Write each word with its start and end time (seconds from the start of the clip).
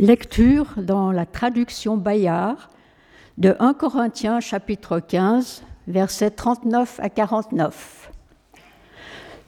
Lecture 0.00 0.74
dans 0.76 1.12
la 1.12 1.24
traduction 1.24 1.96
Bayard 1.96 2.68
de 3.38 3.54
1 3.60 3.74
Corinthiens 3.74 4.40
chapitre 4.40 4.98
15, 4.98 5.62
versets 5.86 6.32
39 6.32 6.98
à 7.00 7.08
49. 7.08 8.10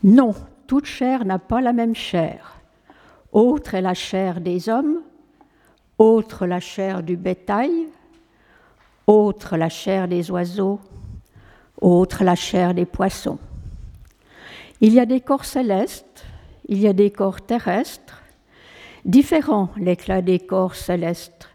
Non, 0.04 0.37
toute 0.69 0.85
chair 0.85 1.24
n'a 1.24 1.40
pas 1.40 1.61
la 1.61 1.72
même 1.72 1.96
chair. 1.96 2.61
Autre 3.32 3.74
est 3.74 3.81
la 3.81 3.95
chair 3.95 4.40
des 4.40 4.69
hommes, 4.69 5.01
autre 5.99 6.47
la 6.47 6.60
chair 6.60 7.03
du 7.03 7.17
bétail, 7.17 7.88
autre 9.08 9.56
la 9.56 9.69
chair 9.69 10.06
des 10.06 10.31
oiseaux, 10.31 10.78
autre 11.81 12.22
la 12.22 12.37
chair 12.37 12.72
des 12.72 12.87
poissons. 12.87 13.40
Il 14.81 14.92
y 14.92 15.01
a 15.01 15.06
des 15.06 15.21
corps 15.21 15.44
célestes, 15.44 16.24
il 16.69 16.78
y 16.78 16.87
a 16.87 16.92
des 16.92 17.10
corps 17.10 17.41
terrestres, 17.41 18.23
différents 19.07 19.70
l'éclat 19.77 20.20
des 20.20 20.41
corps 20.41 20.74
célestes, 20.74 21.48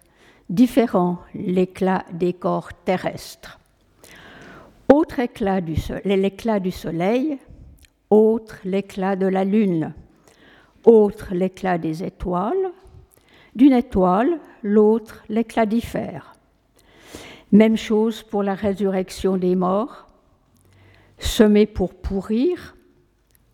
différent 0.49 1.19
l'éclat 1.35 2.05
des 2.13 2.31
corps 2.31 2.71
terrestres. 2.85 3.59
Autre 4.91 5.19
éclat 5.19 5.59
du 5.59 5.75
l'éclat 6.05 6.61
du 6.61 6.71
soleil, 6.71 7.37
autre 8.09 8.57
l'éclat 8.63 9.17
de 9.17 9.27
la 9.27 9.43
lune, 9.43 9.93
autre 10.85 11.33
l'éclat 11.33 11.77
des 11.77 12.03
étoiles, 12.03 12.71
d'une 13.53 13.73
étoile, 13.73 14.39
l'autre 14.63 15.23
l'éclat 15.27 15.65
diffère. 15.65 16.33
Même 17.51 17.75
chose 17.75 18.23
pour 18.23 18.43
la 18.43 18.53
résurrection 18.53 19.35
des 19.35 19.55
morts, 19.55 20.07
semé 21.19 21.65
pour 21.65 21.93
pourrir, 21.93 22.77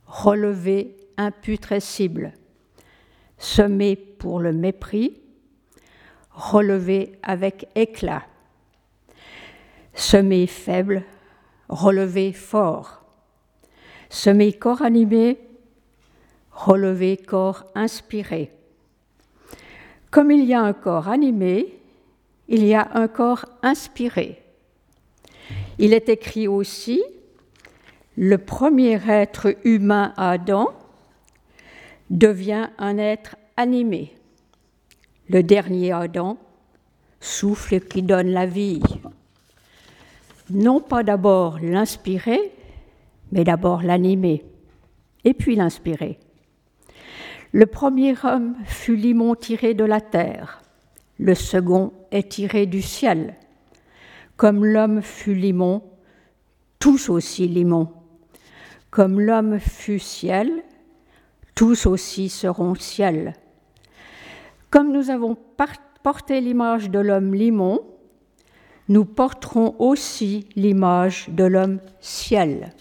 relevé 0.05 0.95
imputrescible, 1.17 2.33
semé 3.37 3.95
pour 3.95 4.39
le 4.39 4.53
mépris, 4.53 5.21
relevé 6.31 7.19
avec 7.23 7.67
éclat, 7.75 8.23
semé 9.93 10.47
faible, 10.47 11.03
relevé 11.69 12.33
fort, 12.33 13.03
semé 14.09 14.53
corps 14.53 14.81
animé, 14.81 15.39
relevé 16.51 17.17
corps 17.17 17.65
inspiré. 17.75 18.51
Comme 20.09 20.31
il 20.31 20.45
y 20.45 20.53
a 20.53 20.61
un 20.61 20.73
corps 20.73 21.07
animé, 21.07 21.79
il 22.47 22.65
y 22.65 22.73
a 22.73 22.89
un 22.93 23.07
corps 23.07 23.45
inspiré. 23.61 24.41
Il 25.79 25.93
est 25.93 26.09
écrit 26.09 26.47
aussi, 26.47 27.03
le 28.15 28.37
premier 28.37 28.99
être 29.07 29.55
humain 29.63 30.13
Adam 30.17 30.73
devient 32.09 32.69
un 32.77 32.97
être 32.97 33.35
animé. 33.57 34.13
Le 35.29 35.43
dernier 35.43 35.91
Adam, 35.91 36.37
souffle 37.19 37.79
qui 37.79 38.01
donne 38.01 38.29
la 38.29 38.45
vie. 38.45 38.81
Non 40.49 40.79
pas 40.79 41.03
d'abord 41.03 41.59
l'inspirer, 41.61 42.51
mais 43.31 43.43
d'abord 43.43 43.81
l'animer, 43.81 44.45
et 45.25 45.33
puis 45.33 45.55
l'inspirer. 45.55 46.19
Le 47.51 47.65
premier 47.65 48.15
homme 48.23 48.55
fut 48.65 48.95
limon 48.95 49.35
tiré 49.35 49.73
de 49.73 49.83
la 49.83 49.99
terre, 49.99 50.61
le 51.19 51.33
second 51.33 51.93
est 52.11 52.29
tiré 52.29 52.67
du 52.67 52.81
ciel. 52.81 53.35
Comme 54.35 54.63
l'homme 54.63 55.01
fut 55.01 55.33
limon, 55.33 55.81
tous 56.77 57.09
aussi 57.09 57.47
limon. 57.47 57.89
Comme 58.91 59.19
l'homme 59.19 59.59
fut 59.59 59.99
ciel, 59.99 60.51
tous 61.57 61.87
aussi 61.87 62.29
seront 62.29 62.75
ciel. 62.75 63.33
Comme 64.69 64.93
nous 64.93 65.09
avons 65.09 65.35
porté 66.03 66.39
l'image 66.39 66.91
de 66.91 66.99
l'homme 66.99 67.33
limon, 67.33 67.81
nous 68.89 69.05
porterons 69.05 69.75
aussi 69.79 70.47
l'image 70.55 71.25
de 71.29 71.45
l'homme 71.45 71.79
ciel. 71.99 72.73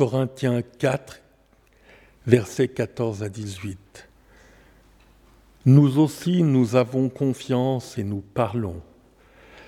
Corinthiens 0.00 0.62
4, 0.62 1.20
versets 2.26 2.68
14 2.68 3.22
à 3.22 3.28
18. 3.28 4.08
Nous 5.66 5.98
aussi, 5.98 6.42
nous 6.42 6.74
avons 6.74 7.10
confiance 7.10 7.98
et 7.98 8.02
nous 8.02 8.22
parlons, 8.32 8.80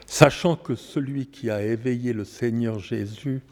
sachant 0.07 0.57
que 0.57 0.75
celui 0.75 1.27
qui 1.27 1.51
a 1.51 1.63
éveillé 1.63 2.15
le 2.15 2.25
Seigneur 2.25 2.79
Jésus 2.79 3.43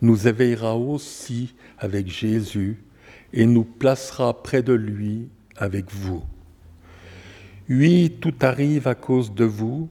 nous 0.00 0.26
éveillera 0.26 0.74
aussi 0.74 1.54
avec 1.76 2.08
Jésus 2.08 2.82
et 3.34 3.44
nous 3.44 3.64
placera 3.64 4.42
près 4.42 4.62
de 4.62 4.72
lui 4.72 5.28
avec 5.58 5.92
vous. 5.92 6.24
Oui, 7.68 8.16
tout 8.22 8.36
arrive 8.40 8.88
à 8.88 8.94
cause 8.94 9.34
de 9.34 9.44
vous, 9.44 9.90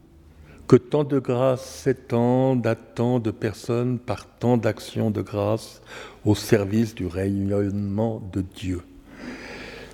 que 0.67 0.75
tant 0.75 1.03
de 1.03 1.19
grâce 1.19 1.63
s'étendent 1.63 2.65
à 2.65 2.75
tant 2.75 3.19
de 3.19 3.31
personnes 3.31 3.99
par 3.99 4.25
tant 4.39 4.57
d'actions 4.57 5.11
de 5.11 5.21
grâce 5.21 5.81
au 6.25 6.33
service 6.33 6.95
du 6.95 7.05
rayonnement 7.05 8.21
de 8.33 8.41
Dieu. 8.41 8.81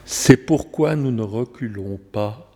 C'est 0.06 0.38
pourquoi 0.38 0.96
nous 0.96 1.12
ne 1.12 1.24
reculons 1.24 2.00
pas, 2.12 2.52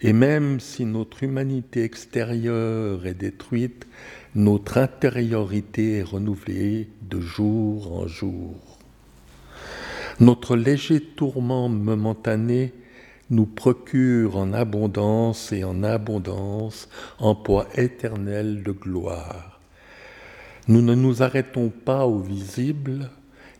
et 0.00 0.12
même 0.12 0.60
si 0.60 0.84
notre 0.84 1.22
humanité 1.22 1.84
extérieure 1.84 3.06
est 3.06 3.14
détruite, 3.14 3.86
notre 4.34 4.78
intériorité 4.78 5.98
est 5.98 6.02
renouvelée 6.02 6.88
de 7.02 7.20
jour 7.20 7.92
en 7.92 8.06
jour. 8.06 8.78
Notre 10.20 10.56
léger 10.56 11.00
tourment 11.00 11.68
momentané 11.68 12.72
nous 13.30 13.46
procure 13.46 14.36
en 14.36 14.52
abondance 14.52 15.52
et 15.52 15.64
en 15.64 15.82
abondance 15.82 16.88
un 17.20 17.34
poids 17.34 17.66
éternel 17.74 18.62
de 18.62 18.72
gloire. 18.72 19.60
Nous 20.68 20.82
ne 20.82 20.94
nous 20.94 21.22
arrêtons 21.22 21.70
pas 21.70 22.06
au 22.06 22.18
visible, 22.18 23.10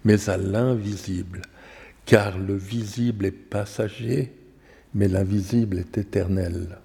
mais 0.04 0.28
à 0.28 0.36
l'invisible, 0.36 1.42
car 2.06 2.38
le 2.38 2.54
visible 2.54 3.26
est 3.26 3.30
passager, 3.30 4.32
mais 4.94 5.08
l'invisible 5.08 5.78
est 5.78 5.98
éternel. 5.98 6.78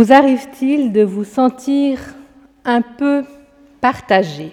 Vous 0.00 0.14
arrive-t-il 0.14 0.92
de 0.92 1.02
vous 1.02 1.24
sentir 1.24 2.00
un 2.64 2.80
peu 2.80 3.22
partagé? 3.82 4.52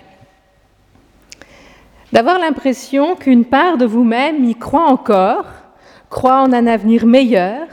D'avoir 2.12 2.38
l'impression 2.38 3.16
qu'une 3.16 3.46
part 3.46 3.78
de 3.78 3.86
vous-même 3.86 4.44
y 4.44 4.56
croit 4.56 4.92
encore, 4.92 5.46
croit 6.10 6.42
en 6.42 6.52
un 6.52 6.68
avenir 6.68 7.06
meilleur, 7.06 7.66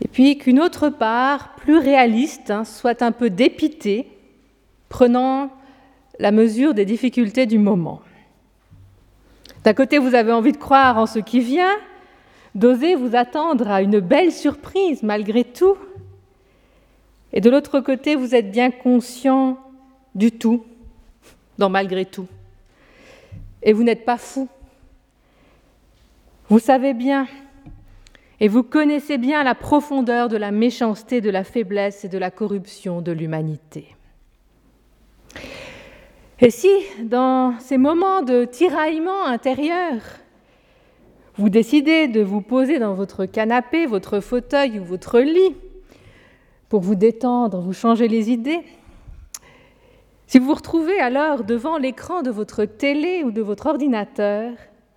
et 0.00 0.08
puis 0.08 0.38
qu'une 0.38 0.58
autre 0.58 0.88
part, 0.88 1.54
plus 1.54 1.78
réaliste, 1.78 2.50
hein, 2.50 2.64
soit 2.64 3.00
un 3.02 3.12
peu 3.12 3.30
dépitée, 3.30 4.08
prenant 4.88 5.50
la 6.18 6.32
mesure 6.32 6.74
des 6.74 6.84
difficultés 6.84 7.46
du 7.46 7.58
moment. 7.58 8.00
D'un 9.62 9.72
côté, 9.72 9.98
vous 9.98 10.16
avez 10.16 10.32
envie 10.32 10.50
de 10.50 10.56
croire 10.56 10.98
en 10.98 11.06
ce 11.06 11.20
qui 11.20 11.38
vient, 11.38 11.76
d'oser 12.54 12.94
vous 12.94 13.16
attendre 13.16 13.70
à 13.70 13.82
une 13.82 14.00
belle 14.00 14.32
surprise 14.32 15.02
malgré 15.02 15.44
tout. 15.44 15.76
Et 17.32 17.40
de 17.40 17.50
l'autre 17.50 17.80
côté, 17.80 18.14
vous 18.14 18.34
êtes 18.34 18.50
bien 18.50 18.70
conscient 18.70 19.58
du 20.14 20.32
tout, 20.32 20.64
dans 21.58 21.70
malgré 21.70 22.04
tout. 22.04 22.26
Et 23.62 23.72
vous 23.72 23.82
n'êtes 23.82 24.04
pas 24.04 24.18
fou. 24.18 24.48
Vous 26.48 26.58
savez 26.58 26.92
bien, 26.92 27.26
et 28.42 28.48
vous 28.48 28.64
connaissez 28.64 29.18
bien 29.18 29.44
la 29.44 29.54
profondeur 29.54 30.28
de 30.28 30.36
la 30.36 30.50
méchanceté, 30.50 31.20
de 31.20 31.30
la 31.30 31.44
faiblesse 31.44 32.04
et 32.04 32.08
de 32.08 32.18
la 32.18 32.32
corruption 32.32 33.00
de 33.00 33.12
l'humanité. 33.12 33.94
Et 36.40 36.50
si, 36.50 36.68
dans 37.04 37.56
ces 37.60 37.78
moments 37.78 38.22
de 38.22 38.44
tiraillement 38.44 39.24
intérieur, 39.26 40.00
vous 41.36 41.48
décidez 41.48 42.08
de 42.08 42.20
vous 42.20 42.40
poser 42.40 42.78
dans 42.78 42.94
votre 42.94 43.24
canapé, 43.24 43.86
votre 43.86 44.20
fauteuil 44.20 44.78
ou 44.78 44.84
votre 44.84 45.20
lit 45.20 45.56
pour 46.68 46.80
vous 46.80 46.94
détendre, 46.94 47.60
vous 47.60 47.72
changer 47.72 48.08
les 48.08 48.30
idées, 48.30 48.62
si 50.32 50.38
vous 50.38 50.46
vous 50.46 50.54
retrouvez 50.54 50.98
alors 50.98 51.44
devant 51.44 51.76
l'écran 51.76 52.22
de 52.22 52.30
votre 52.30 52.64
télé 52.64 53.22
ou 53.22 53.30
de 53.30 53.42
votre 53.42 53.66
ordinateur, 53.66 54.54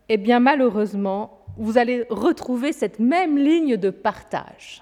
eh 0.08 0.16
bien 0.16 0.40
malheureusement, 0.40 1.42
vous 1.58 1.78
allez 1.78 2.06
retrouver 2.10 2.72
cette 2.72 3.00
même 3.00 3.38
ligne 3.38 3.76
de 3.76 3.90
partage. 3.90 4.82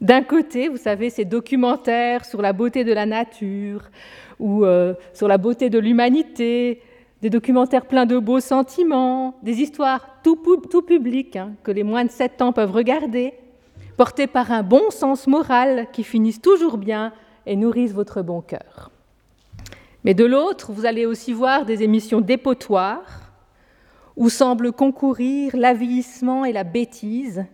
D'un 0.00 0.22
côté, 0.22 0.68
vous 0.68 0.76
savez, 0.76 1.10
ces 1.10 1.24
documentaires 1.24 2.24
sur 2.24 2.40
la 2.40 2.52
beauté 2.52 2.84
de 2.84 2.92
la 2.92 3.04
nature, 3.04 3.90
ou 4.38 4.64
euh, 4.64 4.94
sur 5.12 5.26
la 5.26 5.38
beauté 5.38 5.70
de 5.70 5.80
l'humanité, 5.80 6.80
des 7.22 7.30
documentaires 7.30 7.86
pleins 7.86 8.04
de 8.04 8.18
beaux 8.18 8.40
sentiments, 8.40 9.38
des 9.42 9.60
histoires 9.60 10.18
tout, 10.24 10.36
tout 10.68 10.82
publiques 10.82 11.36
hein, 11.36 11.52
que 11.62 11.70
les 11.70 11.84
moins 11.84 12.04
de 12.04 12.10
7 12.10 12.42
ans 12.42 12.52
peuvent 12.52 12.72
regarder, 12.72 13.32
portés 13.96 14.26
par 14.26 14.50
un 14.50 14.64
bon 14.64 14.90
sens 14.90 15.28
moral 15.28 15.86
qui 15.92 16.02
finissent 16.02 16.42
toujours 16.42 16.78
bien 16.78 17.12
et 17.46 17.54
nourrissent 17.54 17.92
votre 17.92 18.22
bon 18.22 18.40
cœur. 18.40 18.90
Mais 20.02 20.14
de 20.14 20.24
l'autre, 20.24 20.72
vous 20.72 20.84
allez 20.84 21.06
aussi 21.06 21.32
voir 21.32 21.64
des 21.64 21.84
émissions 21.84 22.20
dépotoirs 22.20 23.32
où 24.16 24.28
semblent 24.28 24.72
concourir 24.72 25.56
l'avilissement 25.56 26.44
et 26.44 26.52
la 26.52 26.64
bêtise, 26.64 27.44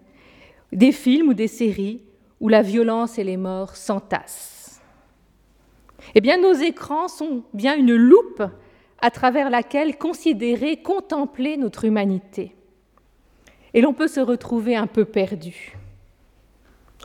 des 0.73 0.93
films 0.93 1.29
ou 1.29 1.35
des 1.35 1.47
séries 1.47 2.03
où 2.41 2.49
la 2.49 2.62
violence 2.62 3.19
et 3.19 3.25
les 3.25 3.37
morts 3.37 3.76
s'entassent. 3.76 4.81
Eh 6.15 6.23
bien, 6.23 6.38
nos 6.38 6.55
écrans 6.55 7.09
sont 7.09 7.43
bien 7.53 7.76
une 7.76 7.94
loupe 7.94 8.43
à 9.00 9.11
travers 9.11 9.50
laquelle 9.50 9.97
considérer, 9.97 10.79
contempler 10.79 11.56
notre 11.56 11.85
humanité. 11.85 12.55
Et 13.75 13.81
l'on 13.81 13.95
peut 13.95 14.09
se 14.09 14.21
retrouver 14.21 14.77
un 14.77 14.87
peu 14.87 15.05
perdu 15.05 15.77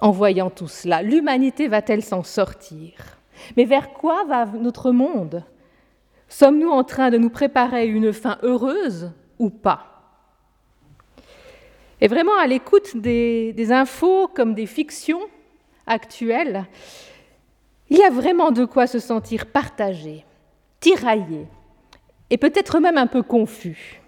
en 0.02 0.12
voyant 0.12 0.50
tout 0.50 0.68
cela. 0.68 1.02
L'humanité 1.02 1.68
va-t-elle 1.68 2.04
s'en 2.04 2.24
sortir? 2.24 2.94
Mais 3.58 3.66
vers 3.66 3.94
quoi 3.94 4.24
va 4.26 4.46
notre 4.46 4.92
monde? 4.92 5.44
Sommes-nous 6.30 6.70
en 6.70 6.84
train 6.84 7.12
de 7.12 7.18
nous 7.18 7.30
préparer 7.30 7.88
une 7.88 8.12
fin 8.12 8.38
heureuse 8.42 9.12
ou 9.38 9.50
pas? 9.50 9.90
Et 12.02 12.08
vraiment, 12.08 12.38
à 12.38 12.48
l'écoute 12.48 12.98
des, 12.98 13.54
des 13.54 13.72
infos 13.72 14.28
comme 14.28 14.56
des 14.56 14.66
fictions 14.66 15.22
actuelles, 15.86 16.66
il 17.90 17.98
y 17.98 18.04
a 18.04 18.10
vraiment 18.10 18.52
de 18.52 18.66
quoi 18.66 18.88
se 18.88 19.00
sentir 19.00 19.46
partagé, 19.46 20.26
tiraillé 20.80 21.48
et 22.30 22.38
peut-être 22.38 22.80
même 22.80 22.98
un 22.98 23.08
peu 23.08 23.22
confus. 23.24 24.02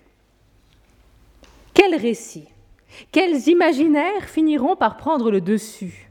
Quels 1.73 1.95
récits, 1.95 2.47
quels 3.11 3.47
imaginaires 3.47 4.29
finiront 4.29 4.75
par 4.75 4.97
prendre 4.97 5.29
le 5.31 5.41
dessus? 5.41 6.09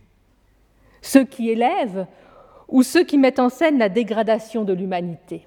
Ceux 1.02 1.24
qui 1.24 1.50
élèvent 1.50 2.06
ou 2.68 2.82
ceux 2.82 3.04
qui 3.04 3.18
mettent 3.18 3.40
en 3.40 3.48
scène 3.48 3.78
la 3.78 3.88
dégradation 3.88 4.64
de 4.64 4.72
l'humanité? 4.72 5.46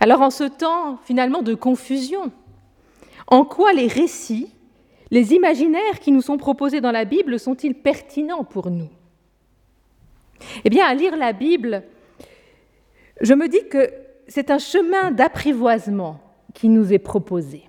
Alors 0.00 0.22
en 0.22 0.30
ce 0.30 0.44
temps 0.44 0.98
finalement 1.04 1.42
de 1.42 1.54
confusion, 1.54 2.32
en 3.26 3.44
quoi 3.44 3.72
les 3.72 3.86
récits, 3.86 4.52
les 5.10 5.34
imaginaires 5.34 6.00
qui 6.00 6.12
nous 6.12 6.22
sont 6.22 6.38
proposés 6.38 6.80
dans 6.80 6.92
la 6.92 7.04
Bible 7.04 7.38
sont-ils 7.38 7.74
pertinents 7.74 8.44
pour 8.44 8.70
nous? 8.70 8.88
Eh 10.64 10.70
bien, 10.70 10.86
à 10.86 10.94
lire 10.94 11.16
la 11.16 11.32
Bible, 11.32 11.82
je 13.20 13.34
me 13.34 13.48
dis 13.48 13.68
que 13.68 13.92
c'est 14.30 14.52
un 14.52 14.58
chemin 14.58 15.10
d'apprivoisement 15.10 16.20
qui 16.54 16.68
nous 16.68 16.92
est 16.92 17.00
proposé. 17.00 17.68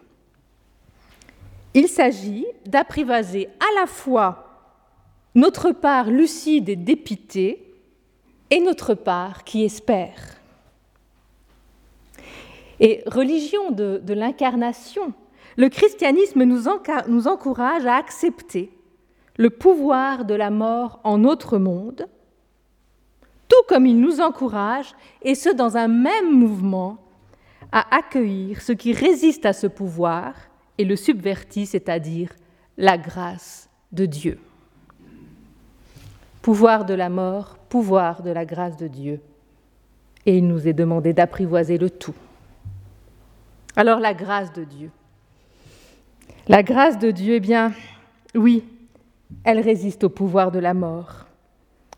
Il 1.74 1.88
s'agit 1.88 2.46
d'apprivoiser 2.66 3.50
à 3.60 3.80
la 3.82 3.88
fois 3.88 4.48
notre 5.34 5.72
part 5.72 6.12
lucide 6.12 6.70
et 6.70 6.76
dépitée 6.76 7.74
et 8.52 8.60
notre 8.60 8.94
part 8.94 9.44
qui 9.44 9.64
espère. 9.64 10.40
Et 12.80 13.02
religion 13.08 13.72
de, 13.72 14.14
l'incarnation, 14.14 15.14
le 15.58 15.68
christianisme 15.68 16.44
nous, 16.44 16.68
encourage 17.28 17.88
à 17.88 17.96
accepter 17.96 18.72
le 19.38 19.50
pouvoir 19.50 20.26
de 20.26 20.36
la 20.36 20.52
mort 20.52 21.00
en 21.04 21.18
notre 21.18 21.58
monde 21.58 22.06
tout 23.52 23.64
comme 23.68 23.86
il 23.86 24.00
nous 24.00 24.22
encourage, 24.22 24.94
et 25.22 25.36
ce 25.36 25.50
dans 25.50 25.76
un 25.76 25.90
même 25.90 26.32
mouvement, 26.32 26.98
à 27.74 27.98
accueillir 27.98 28.62
ce 28.62 28.72
qui 28.72 28.94
résiste 28.94 29.46
à 29.46 29.52
ce 29.52 29.68
pouvoir 29.68 30.34
et 30.78 30.86
le 30.86 30.96
subvertit, 30.96 31.66
c'est-à-dire 31.66 32.30
la 32.78 32.98
grâce 32.98 33.70
de 33.92 34.06
Dieu. 34.06 34.40
Pouvoir 36.42 36.86
de 36.86 36.94
la 36.94 37.10
mort, 37.10 37.58
pouvoir 37.68 38.24
de 38.24 38.32
la 38.32 38.46
grâce 38.46 38.78
de 38.78 38.88
Dieu. 38.88 39.20
Et 40.26 40.38
il 40.38 40.48
nous 40.48 40.66
est 40.66 40.74
demandé 40.74 41.12
d'apprivoiser 41.12 41.78
le 41.78 41.90
tout. 41.90 42.16
Alors 43.76 44.00
la 44.00 44.14
grâce 44.14 44.54
de 44.54 44.64
Dieu. 44.64 44.92
La 46.48 46.64
grâce 46.64 46.98
de 47.00 47.12
Dieu, 47.12 47.36
eh 47.36 47.40
bien, 47.42 47.74
oui, 48.34 48.64
elle 49.44 49.60
résiste 49.60 50.06
au 50.06 50.10
pouvoir 50.10 50.52
de 50.52 50.60
la 50.60 50.74
mort. 50.74 51.26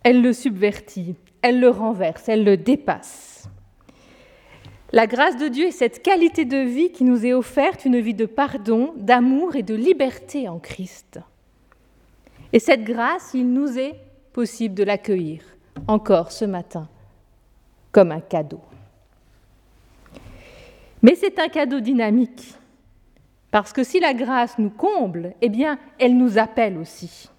Elle 0.03 0.21
le 0.21 0.33
subvertit, 0.33 1.15
elle 1.43 1.59
le 1.59 1.69
renverse, 1.69 2.27
elle 2.27 2.43
le 2.43 2.57
dépasse. 2.57 3.47
La 4.91 5.07
grâce 5.07 5.37
de 5.37 5.47
Dieu 5.47 5.67
est 5.67 5.71
cette 5.71 6.01
qualité 6.01 6.45
de 6.45 6.57
vie 6.57 6.91
qui 6.91 7.03
nous 7.03 7.25
est 7.25 7.33
offerte, 7.33 7.85
une 7.85 7.99
vie 7.99 8.13
de 8.13 8.25
pardon, 8.25 8.93
d'amour 8.95 9.55
et 9.55 9.63
de 9.63 9.75
liberté 9.75 10.47
en 10.47 10.59
Christ. 10.59 11.19
Et 12.53 12.59
cette 12.59 12.83
grâce, 12.83 13.31
il 13.33 13.51
nous 13.51 13.77
est 13.77 13.95
possible 14.31 14.75
de 14.75 14.83
l'accueillir 14.83 15.41
encore 15.87 16.31
ce 16.31 16.45
matin 16.45 16.87
comme 17.91 18.11
un 18.11 18.21
cadeau. 18.21 18.61
Mais 21.01 21.15
c'est 21.15 21.37
un 21.39 21.49
cadeau 21.49 21.79
dynamique, 21.79 22.53
parce 23.51 23.73
que 23.73 23.83
si 23.83 23.99
la 23.99 24.13
grâce 24.13 24.57
nous 24.57 24.69
comble, 24.69 25.33
eh 25.41 25.49
bien, 25.49 25.77
elle 25.99 26.15
nous 26.15 26.37
appelle 26.37 26.77
aussi. 26.77 27.29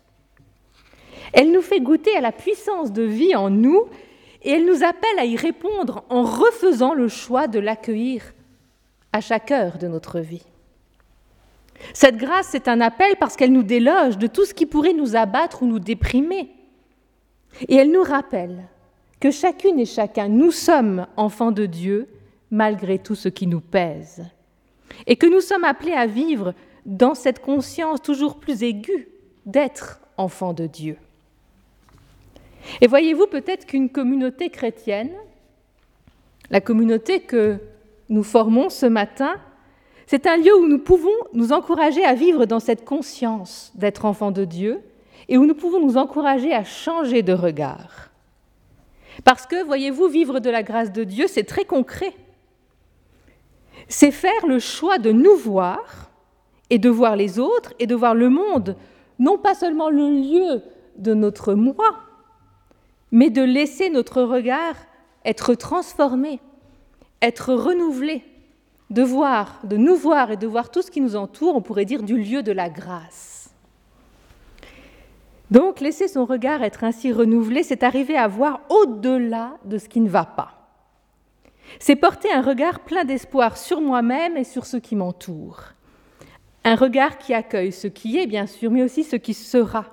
Elle 1.34 1.50
nous 1.50 1.62
fait 1.62 1.80
goûter 1.80 2.16
à 2.16 2.20
la 2.20 2.30
puissance 2.30 2.92
de 2.92 3.02
vie 3.02 3.34
en 3.34 3.50
nous 3.50 3.86
et 4.42 4.52
elle 4.52 4.66
nous 4.66 4.84
appelle 4.84 5.18
à 5.18 5.24
y 5.24 5.36
répondre 5.36 6.04
en 6.08 6.22
refaisant 6.22 6.94
le 6.94 7.08
choix 7.08 7.48
de 7.48 7.58
l'accueillir 7.58 8.22
à 9.12 9.20
chaque 9.20 9.50
heure 9.50 9.76
de 9.78 9.88
notre 9.88 10.20
vie. 10.20 10.46
Cette 11.92 12.16
grâce, 12.16 12.48
c'est 12.52 12.68
un 12.68 12.80
appel 12.80 13.16
parce 13.18 13.34
qu'elle 13.34 13.52
nous 13.52 13.64
déloge 13.64 14.16
de 14.16 14.28
tout 14.28 14.44
ce 14.44 14.54
qui 14.54 14.64
pourrait 14.64 14.92
nous 14.92 15.16
abattre 15.16 15.64
ou 15.64 15.66
nous 15.66 15.80
déprimer. 15.80 16.50
Et 17.68 17.74
elle 17.74 17.90
nous 17.90 18.04
rappelle 18.04 18.62
que 19.18 19.32
chacune 19.32 19.80
et 19.80 19.86
chacun, 19.86 20.28
nous 20.28 20.52
sommes 20.52 21.08
enfants 21.16 21.52
de 21.52 21.66
Dieu 21.66 22.08
malgré 22.52 23.00
tout 23.00 23.16
ce 23.16 23.28
qui 23.28 23.48
nous 23.48 23.60
pèse. 23.60 24.24
Et 25.08 25.16
que 25.16 25.26
nous 25.26 25.40
sommes 25.40 25.64
appelés 25.64 25.94
à 25.94 26.06
vivre 26.06 26.54
dans 26.86 27.16
cette 27.16 27.40
conscience 27.40 28.00
toujours 28.00 28.38
plus 28.38 28.62
aiguë 28.62 29.08
d'être 29.46 30.00
enfants 30.16 30.52
de 30.52 30.68
Dieu. 30.68 30.96
Et 32.80 32.86
voyez-vous 32.86 33.26
peut-être 33.26 33.66
qu'une 33.66 33.90
communauté 33.90 34.50
chrétienne, 34.50 35.12
la 36.50 36.60
communauté 36.60 37.20
que 37.20 37.58
nous 38.08 38.22
formons 38.22 38.68
ce 38.68 38.86
matin, 38.86 39.36
c'est 40.06 40.26
un 40.26 40.36
lieu 40.36 40.54
où 40.56 40.66
nous 40.66 40.78
pouvons 40.78 41.10
nous 41.32 41.52
encourager 41.52 42.04
à 42.04 42.14
vivre 42.14 42.44
dans 42.44 42.60
cette 42.60 42.84
conscience 42.84 43.72
d'être 43.74 44.04
enfant 44.04 44.30
de 44.30 44.44
Dieu 44.44 44.80
et 45.28 45.38
où 45.38 45.46
nous 45.46 45.54
pouvons 45.54 45.80
nous 45.80 45.96
encourager 45.96 46.52
à 46.52 46.64
changer 46.64 47.22
de 47.22 47.32
regard. 47.32 48.10
Parce 49.24 49.46
que, 49.46 49.64
voyez-vous, 49.64 50.08
vivre 50.08 50.40
de 50.40 50.50
la 50.50 50.62
grâce 50.62 50.92
de 50.92 51.04
Dieu, 51.04 51.26
c'est 51.28 51.44
très 51.44 51.64
concret. 51.64 52.14
c'est 53.88 54.10
faire 54.10 54.46
le 54.46 54.58
choix 54.58 54.98
de 54.98 55.12
nous 55.12 55.36
voir 55.36 56.10
et 56.70 56.78
de 56.78 56.88
voir 56.88 57.16
les 57.16 57.38
autres 57.38 57.74
et 57.78 57.86
de 57.86 57.94
voir 57.94 58.14
le 58.14 58.30
monde, 58.30 58.76
non 59.18 59.38
pas 59.38 59.54
seulement 59.54 59.90
le 59.90 60.08
lieu 60.08 60.62
de 60.96 61.14
notre 61.14 61.54
moi, 61.54 62.00
mais 63.14 63.30
de 63.30 63.42
laisser 63.42 63.90
notre 63.90 64.22
regard 64.22 64.74
être 65.24 65.54
transformé, 65.54 66.40
être 67.22 67.54
renouvelé, 67.54 68.24
de 68.90 69.02
voir, 69.02 69.60
de 69.62 69.76
nous 69.76 69.94
voir 69.94 70.32
et 70.32 70.36
de 70.36 70.48
voir 70.48 70.72
tout 70.72 70.82
ce 70.82 70.90
qui 70.90 71.00
nous 71.00 71.14
entoure, 71.14 71.54
on 71.54 71.62
pourrait 71.62 71.84
dire 71.84 72.02
du 72.02 72.18
lieu 72.18 72.42
de 72.42 72.50
la 72.50 72.68
grâce. 72.68 73.50
Donc 75.52 75.78
laisser 75.78 76.08
son 76.08 76.24
regard 76.24 76.64
être 76.64 76.82
ainsi 76.82 77.12
renouvelé, 77.12 77.62
c'est 77.62 77.84
arriver 77.84 78.16
à 78.16 78.26
voir 78.26 78.62
au-delà 78.68 79.58
de 79.64 79.78
ce 79.78 79.88
qui 79.88 80.00
ne 80.00 80.08
va 80.08 80.24
pas. 80.24 80.68
C'est 81.78 81.96
porter 81.96 82.32
un 82.32 82.42
regard 82.42 82.80
plein 82.80 83.04
d'espoir 83.04 83.56
sur 83.56 83.80
moi-même 83.80 84.36
et 84.36 84.44
sur 84.44 84.66
ce 84.66 84.76
qui 84.76 84.96
m'entoure. 84.96 85.60
Un 86.64 86.74
regard 86.74 87.18
qui 87.18 87.32
accueille 87.32 87.72
ce 87.72 87.86
qui 87.86 88.18
est, 88.18 88.26
bien 88.26 88.48
sûr, 88.48 88.72
mais 88.72 88.82
aussi 88.82 89.04
ce 89.04 89.14
qui 89.14 89.34
sera. 89.34 89.86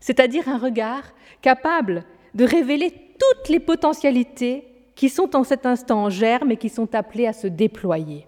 C'est-à-dire 0.00 0.48
un 0.48 0.58
regard 0.58 1.12
capable 1.42 2.04
de 2.34 2.44
révéler 2.44 2.90
toutes 2.90 3.48
les 3.48 3.60
potentialités 3.60 4.64
qui 4.94 5.08
sont 5.08 5.36
en 5.36 5.44
cet 5.44 5.66
instant 5.66 6.04
en 6.04 6.10
germe 6.10 6.50
et 6.50 6.56
qui 6.56 6.68
sont 6.68 6.94
appelées 6.94 7.26
à 7.26 7.32
se 7.32 7.46
déployer. 7.46 8.26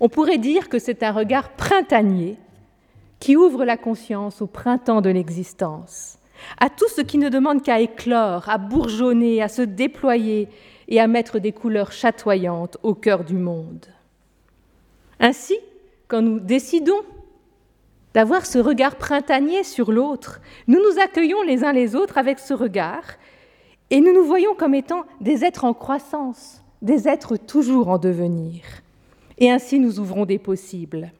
On 0.00 0.08
pourrait 0.08 0.38
dire 0.38 0.68
que 0.68 0.78
c'est 0.78 1.02
un 1.02 1.12
regard 1.12 1.52
printanier 1.52 2.36
qui 3.20 3.36
ouvre 3.36 3.64
la 3.64 3.76
conscience 3.76 4.42
au 4.42 4.46
printemps 4.46 5.00
de 5.00 5.10
l'existence, 5.10 6.18
à 6.58 6.68
tout 6.68 6.88
ce 6.88 7.00
qui 7.00 7.18
ne 7.18 7.28
demande 7.28 7.62
qu'à 7.62 7.80
éclore, 7.80 8.48
à 8.48 8.58
bourgeonner, 8.58 9.42
à 9.42 9.48
se 9.48 9.62
déployer 9.62 10.48
et 10.88 11.00
à 11.00 11.06
mettre 11.06 11.38
des 11.38 11.52
couleurs 11.52 11.92
chatoyantes 11.92 12.76
au 12.82 12.94
cœur 12.94 13.24
du 13.24 13.36
monde. 13.36 13.86
Ainsi, 15.20 15.56
quand 16.08 16.20
nous 16.20 16.40
décidons 16.40 17.00
d'avoir 18.14 18.46
ce 18.46 18.58
regard 18.58 18.96
printanier 18.96 19.64
sur 19.64 19.90
l'autre, 19.90 20.40
nous 20.68 20.78
nous 20.78 21.00
accueillons 21.00 21.42
les 21.42 21.64
uns 21.64 21.72
les 21.72 21.96
autres 21.96 22.16
avec 22.16 22.38
ce 22.38 22.54
regard 22.54 23.02
et 23.90 24.00
nous 24.00 24.14
nous 24.14 24.24
voyons 24.24 24.54
comme 24.54 24.74
étant 24.74 25.04
des 25.20 25.44
êtres 25.44 25.64
en 25.64 25.74
croissance, 25.74 26.62
des 26.80 27.08
êtres 27.08 27.36
toujours 27.36 27.88
en 27.88 27.98
devenir. 27.98 28.62
Et 29.38 29.50
ainsi 29.50 29.80
nous 29.80 29.98
ouvrons 29.98 30.26
des 30.26 30.38
possibles. 30.38 31.12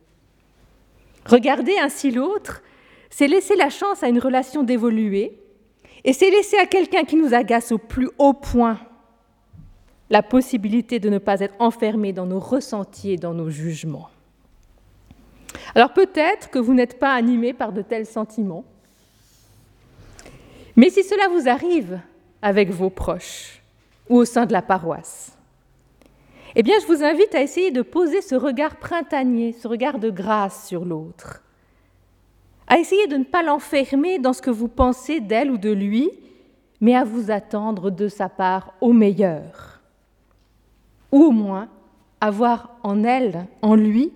Regarder 1.27 1.77
ainsi 1.79 2.11
l'autre, 2.11 2.63
c'est 3.11 3.29
laisser 3.29 3.57
la 3.57 3.71
chance 3.71 4.03
à 4.03 4.09
une 4.09 4.19
relation 4.19 4.63
d'évoluer, 4.63 5.39
et 6.05 6.13
c'est 6.13 6.31
laisser 6.31 6.59
à 6.59 6.67
quelqu'un 6.67 7.05
qui 7.05 7.17
nous 7.17 7.35
agace 7.35 7.73
au 7.73 7.79
plus 7.79 8.11
haut 8.19 8.35
point 8.35 8.79
la 10.11 10.23
possibilité 10.23 11.01
de 11.01 11.09
ne 11.09 11.19
pas 11.19 11.41
être 11.41 11.55
enfermé 11.59 12.13
dans 12.13 12.27
nos 12.27 12.41
ressentis 12.41 13.13
et 13.13 13.17
dans 13.17 13.35
nos 13.35 13.51
jugements. 13.51 14.11
Alors 15.75 15.93
peut-être 15.93 16.51
que 16.51 16.59
vous 16.59 16.75
n'êtes 16.75 16.99
pas 16.99 17.13
animé 17.13 17.53
par 17.53 17.73
de 17.73 17.83
tels 17.83 18.07
sentiments, 18.07 18.65
mais 20.77 20.91
si 20.91 21.03
cela 21.03 21.29
vous 21.29 21.49
arrive 21.49 22.01
avec 22.43 22.71
vos 22.71 22.91
proches 22.91 23.63
ou 24.09 24.17
au 24.17 24.25
sein 24.25 24.47
de 24.47 24.53
la 24.53 24.63
paroisse, 24.63 25.37
eh 26.57 26.63
bien 26.63 26.77
je 26.81 26.87
vous 26.87 27.03
invite 27.03 27.35
à 27.35 27.43
essayer 27.43 27.71
de 27.71 27.83
poser 27.83 28.23
ce 28.23 28.35
regard 28.35 28.77
printanier, 28.77 29.53
ce 29.53 29.67
regard 29.67 29.99
de 29.99 30.11
grâce 30.11 30.69
sur 30.69 30.85
l'autre, 30.85 31.43
à 32.67 32.79
essayer 32.79 33.07
de 33.07 33.17
ne 33.17 33.25
pas 33.25 33.43
l'enfermer 33.43 34.19
dans 34.19 34.33
ce 34.33 34.43
que 34.43 34.51
vous 34.51 34.69
pensez 34.69 35.21
d'elle 35.21 35.51
ou 35.51 35.59
de 35.59 35.71
lui, 35.71 36.11
mais 36.81 36.95
à 36.95 37.05
vous 37.05 37.31
attendre 37.31 37.91
de 37.91 38.09
sa 38.09 38.29
part 38.29 38.75
au 38.81 38.93
meilleur, 38.93 39.81
ou 41.13 41.25
au 41.25 41.31
moins 41.31 41.69
avoir 42.21 42.77
en 42.83 43.05
elle, 43.05 43.47
en 43.63 43.75
lui, 43.75 44.13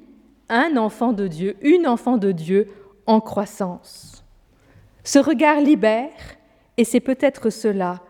un 0.49 0.77
enfant 0.77 1.13
de 1.13 1.27
Dieu, 1.27 1.57
une 1.63 1.87
enfant 1.87 2.17
de 2.17 2.33
Dieu 2.33 2.69
en 3.07 3.21
croissance. 3.21 4.25
Ce 5.05 5.19
regard 5.19 5.61
libère, 5.61 6.11
et 6.77 6.85
c'est 6.85 7.01
peut-être 7.01 7.51
cela, 7.51 8.01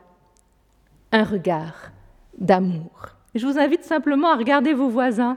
un 1.12 1.24
regard 1.24 1.90
d'amour. 2.36 3.08
Je 3.34 3.46
vous 3.46 3.58
invite 3.58 3.84
simplement 3.84 4.30
à 4.30 4.36
regarder 4.36 4.74
vos 4.74 4.88
voisins. 4.88 5.36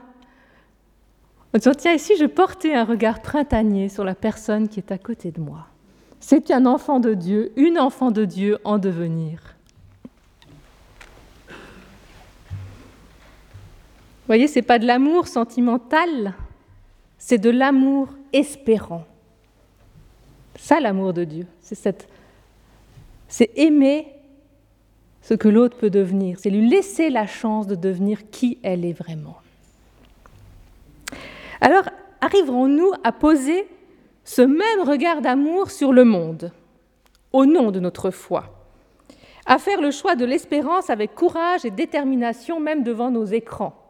En 1.54 1.58
disant, 1.58 1.74
tiens, 1.74 1.92
ici, 1.92 2.14
je 2.18 2.24
portais 2.24 2.74
un 2.74 2.84
regard 2.84 3.20
printanier 3.20 3.88
sur 3.88 4.04
la 4.04 4.14
personne 4.14 4.68
qui 4.68 4.80
est 4.80 4.90
à 4.92 4.98
côté 4.98 5.30
de 5.30 5.40
moi. 5.40 5.66
C'est 6.20 6.50
un 6.50 6.66
enfant 6.66 7.00
de 7.00 7.14
Dieu, 7.14 7.52
une 7.56 7.78
enfant 7.78 8.10
de 8.10 8.24
Dieu 8.24 8.58
en 8.64 8.78
devenir. 8.78 9.56
Vous 14.22 14.28
voyez, 14.28 14.46
ce 14.46 14.56
n'est 14.56 14.62
pas 14.62 14.78
de 14.78 14.86
l'amour 14.86 15.26
sentimental, 15.26 16.34
c'est 17.24 17.38
de 17.38 17.50
l'amour 17.50 18.08
espérant. 18.32 19.04
Ça, 20.56 20.80
l'amour 20.80 21.12
de 21.12 21.22
Dieu, 21.22 21.46
c'est 21.60 22.04
c'est 23.28 23.50
aimer 23.56 24.08
ce 25.22 25.34
que 25.34 25.48
l'autre 25.48 25.76
peut 25.78 25.88
devenir, 25.88 26.40
c'est 26.40 26.50
lui 26.50 26.68
laisser 26.68 27.10
la 27.10 27.28
chance 27.28 27.68
de 27.68 27.76
devenir 27.76 28.28
qui 28.30 28.58
elle 28.64 28.84
est 28.84 28.92
vraiment. 28.92 29.36
Alors, 31.60 31.84
arriverons-nous 32.20 32.90
à 33.04 33.12
poser 33.12 33.68
ce 34.24 34.42
même 34.42 34.80
regard 34.84 35.20
d'amour 35.20 35.70
sur 35.70 35.92
le 35.92 36.04
monde, 36.04 36.50
au 37.32 37.46
nom 37.46 37.70
de 37.70 37.78
notre 37.78 38.10
foi, 38.10 38.52
à 39.46 39.58
faire 39.58 39.80
le 39.80 39.92
choix 39.92 40.16
de 40.16 40.24
l'espérance 40.24 40.90
avec 40.90 41.14
courage 41.14 41.64
et 41.64 41.70
détermination, 41.70 42.58
même 42.58 42.82
devant 42.82 43.12
nos 43.12 43.24
écrans 43.24 43.81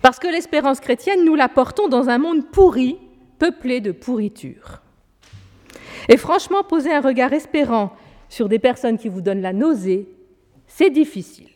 parce 0.00 0.18
que 0.18 0.28
l'espérance 0.28 0.80
chrétienne, 0.80 1.24
nous 1.24 1.34
la 1.34 1.48
portons 1.48 1.88
dans 1.88 2.08
un 2.08 2.18
monde 2.18 2.46
pourri, 2.50 2.98
peuplé 3.38 3.80
de 3.80 3.92
pourriture. 3.92 4.82
Et 6.08 6.16
franchement, 6.16 6.64
poser 6.64 6.92
un 6.92 7.00
regard 7.00 7.32
espérant 7.32 7.94
sur 8.28 8.48
des 8.48 8.58
personnes 8.58 8.98
qui 8.98 9.08
vous 9.08 9.20
donnent 9.20 9.42
la 9.42 9.52
nausée, 9.52 10.08
c'est 10.66 10.90
difficile. 10.90 11.50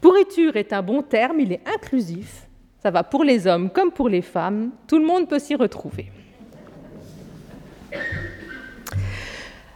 Pourriture 0.00 0.56
est 0.56 0.72
un 0.72 0.82
bon 0.82 1.02
terme, 1.02 1.40
il 1.40 1.52
est 1.52 1.62
inclusif, 1.66 2.46
ça 2.82 2.90
va 2.90 3.02
pour 3.02 3.24
les 3.24 3.46
hommes 3.46 3.70
comme 3.70 3.90
pour 3.90 4.08
les 4.08 4.20
femmes, 4.20 4.70
tout 4.86 4.98
le 4.98 5.06
monde 5.06 5.28
peut 5.28 5.38
s'y 5.38 5.54
retrouver. 5.54 6.12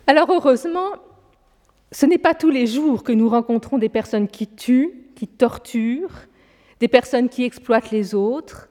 Alors 0.07 0.31
heureusement, 0.31 0.91
ce 1.91 2.07
n'est 2.07 2.19
pas 2.19 2.35
tous 2.35 2.51
les 2.51 2.67
jours 2.67 3.03
que 3.03 3.13
nous 3.13 3.29
rencontrons 3.29 3.79
des 3.79 3.89
personnes 3.89 4.29
qui 4.29 4.47
tuent, 4.47 5.11
qui 5.15 5.27
torturent, 5.27 6.28
des 6.81 6.89
personnes 6.89 7.29
qui 7.29 7.45
exploitent 7.45 7.91
les 7.91 8.15
autres, 8.15 8.69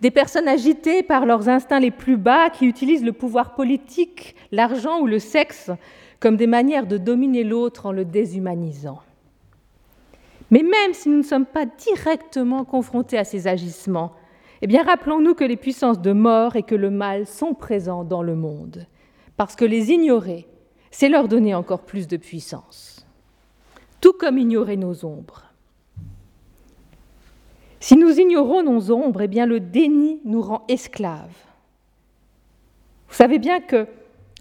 des 0.00 0.10
personnes 0.10 0.48
agitées 0.48 1.02
par 1.02 1.26
leurs 1.26 1.48
instincts 1.48 1.80
les 1.80 1.90
plus 1.90 2.16
bas 2.16 2.50
qui 2.50 2.66
utilisent 2.66 3.04
le 3.04 3.12
pouvoir 3.12 3.54
politique, 3.54 4.34
l'argent 4.50 5.00
ou 5.00 5.06
le 5.06 5.18
sexe 5.18 5.70
comme 6.20 6.36
des 6.36 6.46
manières 6.46 6.86
de 6.86 6.98
dominer 6.98 7.44
l'autre 7.44 7.86
en 7.86 7.92
le 7.92 8.04
déshumanisant. 8.04 9.00
Mais 10.50 10.62
même 10.62 10.92
si 10.92 11.08
nous 11.08 11.18
ne 11.18 11.22
sommes 11.22 11.46
pas 11.46 11.66
directement 11.66 12.64
confrontés 12.64 13.18
à 13.18 13.24
ces 13.24 13.46
agissements, 13.46 14.12
eh 14.62 14.66
bien 14.66 14.82
rappelons-nous 14.82 15.34
que 15.34 15.44
les 15.44 15.56
puissances 15.56 16.00
de 16.00 16.12
mort 16.12 16.56
et 16.56 16.62
que 16.62 16.74
le 16.74 16.90
mal 16.90 17.26
sont 17.26 17.54
présents 17.54 18.04
dans 18.04 18.22
le 18.22 18.34
monde, 18.34 18.86
parce 19.36 19.56
que 19.56 19.64
les 19.64 19.90
ignorer, 19.90 20.46
c'est 20.90 21.08
leur 21.08 21.28
donner 21.28 21.54
encore 21.54 21.82
plus 21.82 22.06
de 22.06 22.16
puissance, 22.16 23.06
tout 24.00 24.12
comme 24.12 24.38
ignorer 24.38 24.76
nos 24.76 25.04
ombres. 25.04 25.43
Si 27.84 27.96
nous 27.96 28.18
ignorons 28.18 28.62
nos 28.62 28.90
ombres, 28.90 29.20
eh 29.20 29.28
bien 29.28 29.44
le 29.44 29.60
déni 29.60 30.18
nous 30.24 30.40
rend 30.40 30.64
esclaves. 30.68 31.36
Vous 33.08 33.14
savez 33.14 33.38
bien 33.38 33.60
que 33.60 33.86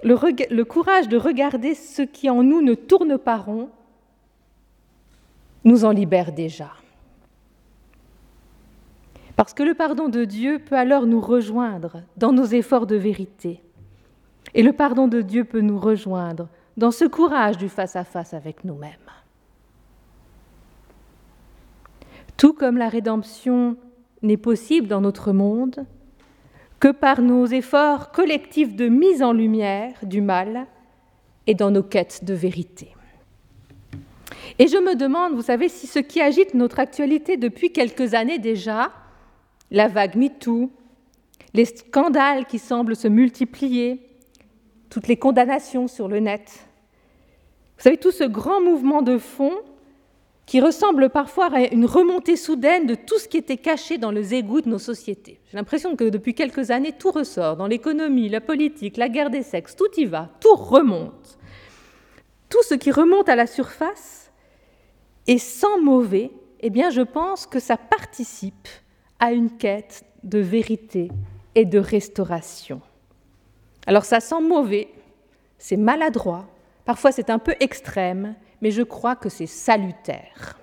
le, 0.02 0.64
courage 0.64 1.10
de 1.10 1.18
regarder 1.18 1.76
ce 1.76 2.04
qui 2.04 2.30
en 2.30 2.42
nous 2.42 2.62
ne 2.62 2.74
tourne 2.74 3.18
pas 3.18 3.36
rond 3.36 3.68
nous 5.66 5.84
en 5.84 5.92
libère 5.92 6.32
déjà. 6.32 6.72
Parce 9.36 9.54
que 9.54 9.64
le 9.64 9.74
pardon 9.74 10.08
de 10.08 10.24
Dieu 10.24 10.60
peut 10.60 10.78
alors 10.78 11.06
nous 11.06 11.20
rejoindre 11.20 12.02
dans 12.16 12.32
nos 12.32 12.46
efforts 12.46 12.88
de 12.88 12.96
vérité. 12.96 13.62
Et 14.54 14.64
le 14.64 14.72
pardon 14.72 15.10
de 15.10 15.20
Dieu 15.20 15.44
peut 15.44 15.60
nous 15.60 15.82
rejoindre 15.82 16.48
dans 16.78 16.92
ce 16.92 17.04
courage 17.04 17.58
du 17.58 17.68
face-à-face 17.68 18.32
-face 18.32 18.38
avec 18.38 18.64
nous-mêmes. 18.64 19.12
Tout 22.38 22.54
comme 22.54 22.78
la 22.78 22.90
rédemption 22.90 23.78
n'est 24.22 24.38
possible 24.38 24.88
dans 24.88 25.02
notre 25.02 25.32
monde 25.32 25.86
que 26.80 26.90
par 26.90 27.22
nos 27.22 27.46
efforts 27.46 28.12
collectifs 28.12 28.76
de 28.76 28.88
mise 28.88 29.24
en 29.24 29.32
lumière 29.32 29.94
du 30.04 30.22
mal 30.22 30.68
et 31.48 31.54
dans 31.54 31.72
nos 31.72 31.84
quêtes 31.84 32.26
de 32.26 32.34
vérité. 32.34 32.94
Et 34.60 34.68
je 34.68 34.78
me 34.78 34.96
demande, 34.96 35.34
vous 35.34 35.42
savez, 35.42 35.70
si 35.70 35.88
ce 35.88 36.00
qui 36.00 36.22
agite 36.22 36.54
notre 36.54 36.80
actualité 36.80 37.38
depuis 37.38 37.72
quelques 37.72 38.14
années 38.14 38.38
déjà, 38.38 38.92
la 39.72 39.88
vague 39.88 40.16
MeToo, 40.16 40.72
les 41.54 41.66
scandales 41.66 42.46
qui 42.46 42.60
semblent 42.60 42.96
se 42.96 43.08
multiplier, 43.08 44.02
toutes 44.90 45.08
les 45.08 45.18
condamnations 45.18 45.88
sur 45.88 46.08
le 46.08 46.20
net, 46.20 46.68
vous 47.78 47.84
savez, 47.84 47.98
tout 47.98 48.12
ce 48.12 48.24
grand 48.24 48.62
mouvement 48.62 49.02
de 49.02 49.18
fond 49.18 49.54
qui 50.46 50.60
ressemble 50.60 51.10
parfois 51.10 51.50
à 51.54 51.62
une 51.62 51.86
remontée 51.86 52.36
soudaine 52.36 52.86
de 52.86 52.96
tout 52.96 53.18
ce 53.18 53.28
qui 53.28 53.38
était 53.38 53.58
caché 53.58 53.98
dans 53.98 54.12
les 54.12 54.34
égouts 54.34 54.62
de 54.62 54.70
nos 54.70 54.80
sociétés. 54.80 55.40
J'ai 55.50 55.58
l'impression 55.58 55.96
que 55.96 56.10
depuis 56.10 56.34
quelques 56.34 56.70
années, 56.72 56.92
tout 56.92 57.12
ressort, 57.12 57.56
dans 57.56 57.68
l'économie, 57.68 58.30
la 58.30 58.42
politique, 58.42 58.98
la 58.98 59.10
guerre 59.10 59.30
des 59.30 59.44
sexes, 59.44 59.76
tout 59.76 59.90
y 59.98 60.06
va, 60.06 60.30
tout 60.42 60.56
remonte. 60.56 61.38
Tout 62.50 62.64
ce 62.64 62.76
qui 62.76 62.92
remonte 62.92 63.30
à 63.30 63.36
la 63.36 63.48
surface 63.48 64.32
est 65.28 65.38
sans 65.38 65.80
mauvais, 65.82 66.32
eh 66.60 66.70
bien 66.70 66.90
je 66.90 67.02
pense 67.02 67.46
que 67.46 67.60
ça 67.60 67.78
participe 67.78 68.68
à 69.20 69.32
une 69.32 69.58
quête 69.58 70.04
de 70.24 70.40
vérité 70.40 71.10
et 71.56 71.66
de 71.66 71.80
restauration. 71.80 72.82
Alors 73.86 74.06
ça 74.06 74.20
sent 74.20 74.42
mauvais, 74.42 74.90
c'est 75.58 75.78
maladroit, 75.78 76.46
parfois 76.86 77.12
c'est 77.12 77.30
un 77.30 77.40
peu 77.40 77.56
extrême, 77.60 78.36
mais 78.64 78.72
je 78.72 78.82
crois 78.82 79.18
que 79.18 79.28
c'est 79.28 79.46
salutaire. 79.46 80.58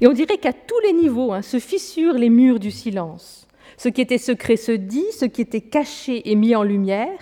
Et 0.00 0.06
on 0.06 0.14
dirait 0.14 0.38
qu'à 0.38 0.54
tous 0.54 0.80
les 0.80 0.94
niveaux 0.94 1.32
hein, 1.32 1.42
se 1.42 1.58
fissurent 1.58 2.18
les 2.18 2.30
murs 2.30 2.58
du 2.58 2.70
silence. 2.70 3.46
Ce 3.76 3.90
qui 3.90 4.00
était 4.00 4.16
secret 4.16 4.56
se 4.56 4.72
dit, 4.72 5.04
ce 5.12 5.26
qui 5.26 5.42
était 5.42 5.60
caché 5.60 6.32
est 6.32 6.34
mis 6.34 6.56
en 6.56 6.62
lumière. 6.62 7.20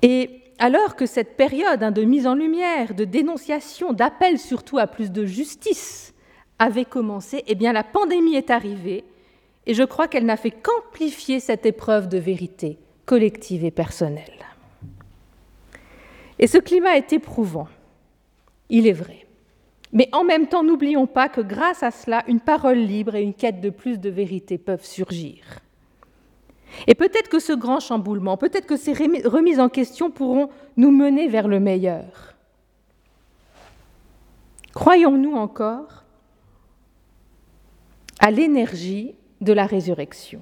Et 0.00 0.30
alors 0.58 0.96
que 0.96 1.04
cette 1.04 1.36
période 1.36 1.82
hein, 1.82 1.90
de 1.90 2.04
mise 2.04 2.26
en 2.26 2.34
lumière, 2.34 2.94
de 2.94 3.04
dénonciation, 3.04 3.92
d'appel 3.92 4.38
surtout 4.38 4.78
à 4.78 4.86
plus 4.86 5.12
de 5.12 5.26
justice 5.26 6.14
avait 6.58 6.86
commencé, 6.86 7.44
eh 7.46 7.54
bien 7.54 7.74
la 7.74 7.84
pandémie 7.84 8.36
est 8.36 8.50
arrivée 8.50 9.04
et 9.66 9.74
je 9.74 9.82
crois 9.82 10.08
qu'elle 10.08 10.24
n'a 10.24 10.38
fait 10.38 10.52
qu'amplifier 10.52 11.38
cette 11.38 11.66
épreuve 11.66 12.08
de 12.08 12.16
vérité 12.16 12.78
collective 13.04 13.62
et 13.62 13.70
personnelle. 13.70 14.44
Et 16.38 16.46
ce 16.46 16.58
climat 16.58 16.96
est 16.96 17.12
éprouvant, 17.12 17.68
il 18.68 18.86
est 18.86 18.92
vrai. 18.92 19.26
Mais 19.92 20.08
en 20.12 20.24
même 20.24 20.48
temps, 20.48 20.64
n'oublions 20.64 21.06
pas 21.06 21.28
que 21.28 21.40
grâce 21.40 21.82
à 21.82 21.90
cela, 21.90 22.24
une 22.26 22.40
parole 22.40 22.78
libre 22.78 23.14
et 23.14 23.22
une 23.22 23.34
quête 23.34 23.60
de 23.60 23.70
plus 23.70 23.98
de 23.98 24.10
vérité 24.10 24.58
peuvent 24.58 24.84
surgir. 24.84 25.60
Et 26.88 26.96
peut-être 26.96 27.28
que 27.28 27.38
ce 27.38 27.52
grand 27.52 27.78
chamboulement, 27.78 28.36
peut-être 28.36 28.66
que 28.66 28.76
ces 28.76 28.92
remises 28.92 29.60
en 29.60 29.68
question 29.68 30.10
pourront 30.10 30.48
nous 30.76 30.90
mener 30.90 31.28
vers 31.28 31.46
le 31.46 31.60
meilleur. 31.60 32.34
Croyons-nous 34.72 35.34
encore 35.34 36.02
à 38.18 38.32
l'énergie 38.32 39.14
de 39.40 39.52
la 39.52 39.66
résurrection? 39.66 40.40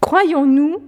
Croyons-nous 0.00 0.82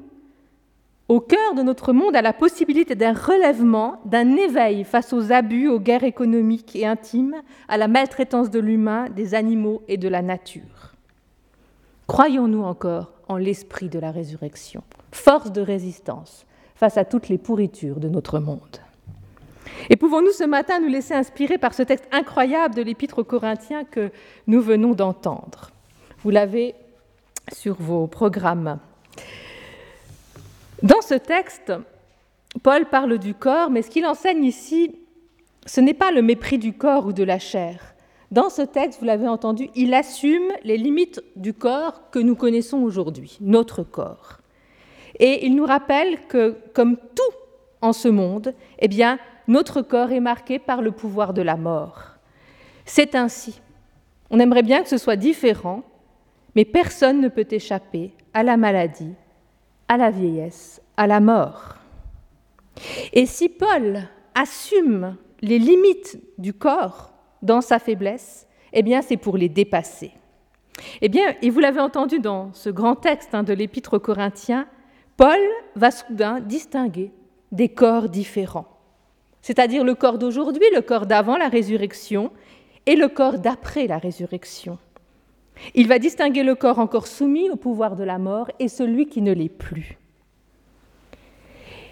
au 1.08 1.20
cœur 1.20 1.54
de 1.54 1.62
notre 1.62 1.92
monde 1.92 2.16
à 2.16 2.22
la 2.22 2.32
possibilité 2.32 2.94
d'un 2.94 3.12
relèvement, 3.12 4.00
d'un 4.04 4.36
éveil 4.36 4.84
face 4.84 5.12
aux 5.12 5.32
abus, 5.32 5.68
aux 5.68 5.78
guerres 5.78 6.04
économiques 6.04 6.74
et 6.74 6.86
intimes, 6.86 7.36
à 7.68 7.76
la 7.76 7.86
maltraitance 7.86 8.50
de 8.50 8.58
l'humain, 8.58 9.08
des 9.10 9.34
animaux 9.34 9.82
et 9.88 9.98
de 9.98 10.08
la 10.08 10.22
nature. 10.22 10.94
Croyons-nous 12.08 12.62
encore 12.62 13.12
en 13.28 13.36
l'esprit 13.36 13.88
de 13.88 13.98
la 13.98 14.10
résurrection, 14.10 14.82
force 15.12 15.52
de 15.52 15.60
résistance 15.60 16.46
face 16.74 16.96
à 16.96 17.04
toutes 17.04 17.28
les 17.28 17.38
pourritures 17.38 18.00
de 18.00 18.08
notre 18.08 18.38
monde 18.38 18.78
Et 19.90 19.96
pouvons-nous 19.96 20.32
ce 20.32 20.44
matin 20.44 20.80
nous 20.80 20.88
laisser 20.88 21.14
inspirer 21.14 21.58
par 21.58 21.74
ce 21.74 21.82
texte 21.82 22.08
incroyable 22.12 22.74
de 22.74 22.82
l'Épître 22.82 23.20
aux 23.20 23.24
Corinthiens 23.24 23.84
que 23.84 24.10
nous 24.46 24.60
venons 24.60 24.94
d'entendre? 24.94 25.70
Vous 26.20 26.30
l'avez 26.30 26.74
sur 27.52 27.76
vos 27.76 28.06
programmes. 28.06 28.78
Dans 31.06 31.14
ce 31.14 31.22
texte, 31.22 31.72
Paul 32.64 32.86
parle 32.86 33.18
du 33.18 33.32
corps, 33.32 33.70
mais 33.70 33.82
ce 33.82 33.90
qu'il 33.90 34.04
enseigne 34.06 34.42
ici, 34.42 34.96
ce 35.64 35.80
n'est 35.80 35.94
pas 35.94 36.10
le 36.10 36.20
mépris 36.20 36.58
du 36.58 36.72
corps 36.72 37.06
ou 37.06 37.12
de 37.12 37.22
la 37.22 37.38
chair. 37.38 37.94
Dans 38.32 38.50
ce 38.50 38.62
texte, 38.62 38.98
vous 38.98 39.06
l'avez 39.06 39.28
entendu, 39.28 39.68
il 39.76 39.94
assume 39.94 40.50
les 40.64 40.76
limites 40.76 41.22
du 41.36 41.54
corps 41.54 42.10
que 42.10 42.18
nous 42.18 42.34
connaissons 42.34 42.78
aujourd'hui, 42.78 43.38
notre 43.40 43.84
corps. 43.84 44.38
Et 45.20 45.46
il 45.46 45.54
nous 45.54 45.64
rappelle 45.64 46.26
que, 46.26 46.56
comme 46.74 46.96
tout 46.96 47.36
en 47.82 47.92
ce 47.92 48.08
monde, 48.08 48.52
eh 48.80 48.88
bien, 48.88 49.20
notre 49.46 49.82
corps 49.82 50.10
est 50.10 50.18
marqué 50.18 50.58
par 50.58 50.82
le 50.82 50.90
pouvoir 50.90 51.34
de 51.34 51.42
la 51.42 51.56
mort. 51.56 52.16
C'est 52.84 53.14
ainsi. 53.14 53.60
On 54.30 54.40
aimerait 54.40 54.64
bien 54.64 54.82
que 54.82 54.88
ce 54.88 54.98
soit 54.98 55.14
différent, 55.14 55.84
mais 56.56 56.64
personne 56.64 57.20
ne 57.20 57.28
peut 57.28 57.46
échapper 57.48 58.10
à 58.34 58.42
la 58.42 58.56
maladie, 58.56 59.14
à 59.88 59.96
la 59.96 60.10
vieillesse, 60.10 60.80
à 60.96 61.06
la 61.06 61.20
mort. 61.20 61.76
Et 63.12 63.26
si 63.26 63.48
Paul 63.48 64.02
assume 64.34 65.16
les 65.40 65.58
limites 65.58 66.18
du 66.38 66.52
corps 66.52 67.12
dans 67.42 67.60
sa 67.60 67.78
faiblesse, 67.78 68.46
eh 68.72 68.82
bien 68.82 69.02
c'est 69.02 69.16
pour 69.16 69.36
les 69.36 69.48
dépasser. 69.48 70.12
Eh 71.00 71.08
bien, 71.08 71.34
et 71.40 71.50
vous 71.50 71.60
l'avez 71.60 71.80
entendu 71.80 72.18
dans 72.18 72.52
ce 72.52 72.68
grand 72.68 72.96
texte 72.96 73.34
hein, 73.34 73.42
de 73.42 73.54
l'Épître 73.54 73.94
aux 73.94 74.00
Corinthiens, 74.00 74.66
Paul 75.16 75.38
va 75.74 75.90
soudain 75.90 76.40
distinguer 76.40 77.12
des 77.52 77.70
corps 77.70 78.08
différents, 78.10 78.66
c'est-à-dire 79.40 79.84
le 79.84 79.94
corps 79.94 80.18
d'aujourd'hui, 80.18 80.66
le 80.74 80.82
corps 80.82 81.06
d'avant 81.06 81.38
la 81.38 81.48
résurrection 81.48 82.30
et 82.84 82.96
le 82.96 83.08
corps 83.08 83.38
d'après 83.38 83.86
la 83.86 83.98
résurrection. 83.98 84.78
Il 85.74 85.88
va 85.88 85.98
distinguer 85.98 86.42
le 86.42 86.54
corps 86.54 86.78
encore 86.78 87.06
soumis 87.06 87.50
au 87.50 87.56
pouvoir 87.56 87.96
de 87.96 88.04
la 88.04 88.18
mort 88.18 88.50
et 88.58 88.68
celui 88.68 89.06
qui 89.06 89.22
ne 89.22 89.32
l'est 89.32 89.48
plus. 89.48 89.98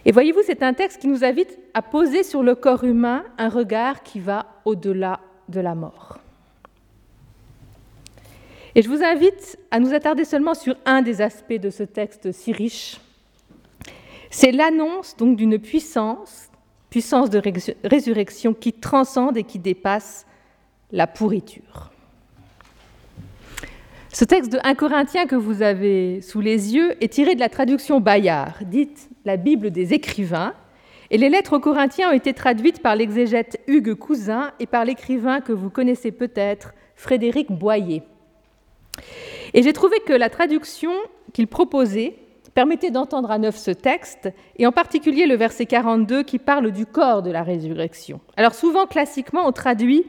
Et 0.05 0.13
voyez-vous, 0.13 0.43
c'est 0.45 0.63
un 0.63 0.75
texte 0.75 1.01
qui 1.01 1.09
nous 1.09 1.25
invite 1.25 1.59
à 1.73 1.81
poser 1.81 2.23
sur 2.23 2.43
le 2.43 2.55
corps 2.55 2.85
humain 2.85 3.25
un 3.39 3.49
regard 3.49 4.03
qui 4.03 4.21
va 4.21 4.47
au-delà 4.65 5.21
de 5.49 5.61
la 5.61 5.75
mort. 5.75 6.19
Et 8.75 8.83
je 8.83 8.89
vous 8.89 9.03
invite 9.03 9.59
à 9.71 9.79
nous 9.79 9.95
attarder 9.95 10.25
seulement 10.25 10.55
sur 10.55 10.77
un 10.85 11.01
des 11.01 11.23
aspects 11.23 11.55
de 11.55 11.71
ce 11.71 11.85
texte 11.85 12.33
si 12.33 12.53
riche. 12.53 13.01
C'est 14.31 14.53
l'annonce 14.53 15.17
donc 15.17 15.37
d'une 15.37 15.59
puissance, 15.59 16.51
puissance 16.91 17.31
de 17.31 17.41
résurrection 17.85 18.53
qui 18.53 18.73
transcende 18.73 19.37
et 19.37 19.45
qui 19.45 19.61
dépasse 19.61 20.27
la 20.91 21.07
pourriture. 21.07 21.94
Ce 24.15 24.25
texte 24.25 24.53
de 24.53 24.61
1 24.63 24.77
Corinthiens 24.77 25.27
que 25.27 25.35
vous 25.35 25.61
avez 25.63 26.21
sous 26.21 26.41
les 26.41 26.73
yeux 26.73 26.95
est 27.03 27.13
tiré 27.13 27.35
de 27.35 27.41
la 27.41 27.49
traduction 27.49 27.99
Bayard, 27.99 28.63
dite 28.63 29.11
la 29.25 29.37
Bible 29.37 29.73
des 29.73 29.93
écrivains, 29.93 30.55
et 31.11 31.19
les 31.19 31.29
lettres 31.29 31.57
aux 31.57 31.61
Corinthiens 31.61 32.11
ont 32.11 32.15
été 32.15 32.33
traduites 32.33 32.81
par 32.81 32.95
l'exégète 32.95 33.61
Hugues 33.67 33.97
Cousin 33.97 34.53
et 34.61 34.67
par 34.67 34.85
l'écrivain 34.85 35.41
que 35.41 35.53
vous 35.53 35.69
connaissez 35.69 36.13
peut-être, 36.13 36.75
Frédéric 36.95 37.51
Boyer. 37.51 38.05
Et 39.53 39.65
j'ai 39.65 39.73
trouvé 39.73 39.97
que 40.07 40.13
la 40.13 40.31
traduction 40.31 40.93
qu'il 41.33 41.49
proposait 41.49 42.15
permettait 42.55 42.93
d'entendre 42.93 43.33
à 43.33 43.39
neuf 43.39 43.57
ce 43.57 43.73
texte, 43.73 44.33
et 44.61 44.67
en 44.69 44.71
particulier 44.71 45.27
le 45.27 45.35
verset 45.35 45.67
42 45.67 46.23
qui 46.23 46.39
parle 46.39 46.71
du 46.71 46.87
corps 46.87 47.23
de 47.23 47.33
la 47.33 47.43
résurrection. 47.43 48.21
Alors 48.37 48.55
souvent, 48.55 48.87
classiquement, 48.87 49.45
on 49.45 49.51
traduit 49.51 50.07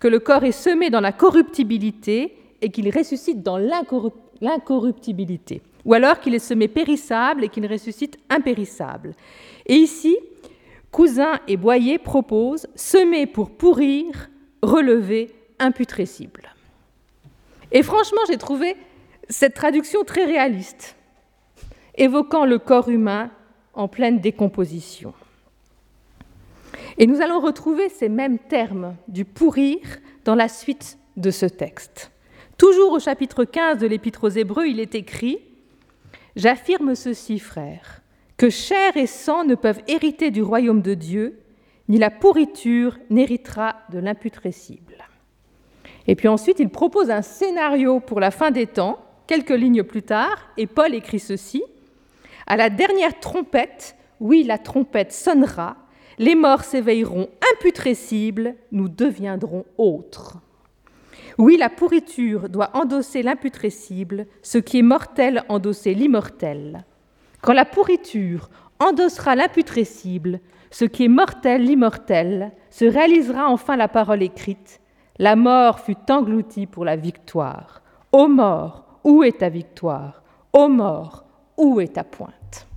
que 0.00 0.08
le 0.08 0.18
corps 0.18 0.44
est 0.44 0.52
semé 0.52 0.90
dans 0.90 1.00
la 1.00 1.12
corruptibilité 1.12 2.34
et 2.60 2.70
qu'il 2.70 2.96
ressuscite 2.96 3.42
dans 3.42 3.58
l'incorruptibilité, 3.58 5.62
ou 5.84 5.94
alors 5.94 6.20
qu'il 6.20 6.34
est 6.34 6.38
semé 6.38 6.68
périssable 6.68 7.44
et 7.44 7.48
qu'il 7.48 7.66
ressuscite 7.66 8.18
impérissable. 8.28 9.14
Et 9.66 9.76
ici, 9.76 10.16
Cousin 10.90 11.38
et 11.46 11.56
Boyer 11.56 11.98
proposent 11.98 12.66
semer 12.74 13.26
pour 13.26 13.50
pourrir, 13.50 14.30
relever, 14.62 15.30
imputrescible. 15.58 16.54
Et 17.70 17.82
franchement, 17.82 18.22
j'ai 18.28 18.38
trouvé 18.38 18.76
cette 19.28 19.54
traduction 19.54 20.04
très 20.04 20.24
réaliste, 20.24 20.96
évoquant 21.96 22.46
le 22.46 22.58
corps 22.58 22.88
humain 22.88 23.30
en 23.74 23.88
pleine 23.88 24.20
décomposition. 24.20 25.12
Et 26.96 27.06
nous 27.06 27.20
allons 27.20 27.40
retrouver 27.40 27.88
ces 27.88 28.08
mêmes 28.08 28.38
termes 28.38 28.96
du 29.06 29.24
pourrir 29.24 29.78
dans 30.24 30.34
la 30.34 30.48
suite 30.48 30.98
de 31.16 31.30
ce 31.30 31.46
texte. 31.46 32.10
Toujours 32.58 32.90
au 32.90 32.98
chapitre 32.98 33.44
15 33.44 33.78
de 33.78 33.86
l'Épître 33.86 34.24
aux 34.24 34.30
Hébreux, 34.30 34.66
il 34.66 34.80
est 34.80 34.96
écrit 34.96 35.38
J'affirme 36.34 36.96
ceci, 36.96 37.38
frères, 37.38 38.02
que 38.36 38.50
chair 38.50 38.96
et 38.96 39.06
sang 39.06 39.44
ne 39.44 39.54
peuvent 39.54 39.80
hériter 39.86 40.32
du 40.32 40.42
royaume 40.42 40.82
de 40.82 40.94
Dieu, 40.94 41.38
ni 41.88 41.98
la 41.98 42.10
pourriture 42.10 42.98
n'héritera 43.10 43.76
de 43.92 44.00
l'imputrescible. 44.00 45.04
Et 46.08 46.16
puis 46.16 46.26
ensuite, 46.26 46.58
il 46.58 46.68
propose 46.68 47.10
un 47.10 47.22
scénario 47.22 48.00
pour 48.00 48.18
la 48.18 48.32
fin 48.32 48.50
des 48.50 48.66
temps, 48.66 48.98
quelques 49.28 49.50
lignes 49.50 49.84
plus 49.84 50.02
tard, 50.02 50.48
et 50.56 50.66
Paul 50.66 50.96
écrit 50.96 51.20
ceci 51.20 51.62
À 52.48 52.56
la 52.56 52.70
dernière 52.70 53.20
trompette, 53.20 53.94
oui, 54.18 54.42
la 54.42 54.58
trompette 54.58 55.12
sonnera, 55.12 55.76
les 56.18 56.34
morts 56.34 56.64
s'éveilleront 56.64 57.28
imputrescibles, 57.54 58.56
nous 58.72 58.88
deviendrons 58.88 59.64
autres. 59.76 60.38
Oui, 61.38 61.56
la 61.56 61.68
pourriture 61.68 62.48
doit 62.48 62.70
endosser 62.74 63.22
l'imputrescible, 63.22 64.26
ce 64.42 64.58
qui 64.58 64.78
est 64.78 64.82
mortel 64.82 65.44
endosser 65.48 65.94
l'immortel. 65.94 66.84
Quand 67.42 67.52
la 67.52 67.64
pourriture 67.64 68.50
endossera 68.80 69.36
l'imputrescible, 69.36 70.40
ce 70.70 70.84
qui 70.84 71.04
est 71.04 71.08
mortel, 71.08 71.64
l'immortel, 71.64 72.52
se 72.70 72.84
réalisera 72.84 73.48
enfin 73.48 73.76
la 73.76 73.88
parole 73.88 74.22
écrite. 74.22 74.80
La 75.18 75.34
mort 75.34 75.80
fut 75.80 75.96
engloutie 76.10 76.66
pour 76.66 76.84
la 76.84 76.96
victoire. 76.96 77.82
Ô 78.12 78.28
mort, 78.28 79.00
où 79.04 79.22
est 79.22 79.38
ta 79.38 79.48
victoire? 79.48 80.22
Ô 80.52 80.68
mort, 80.68 81.24
où 81.56 81.80
est 81.80 81.94
ta 81.94 82.04
pointe? 82.04 82.67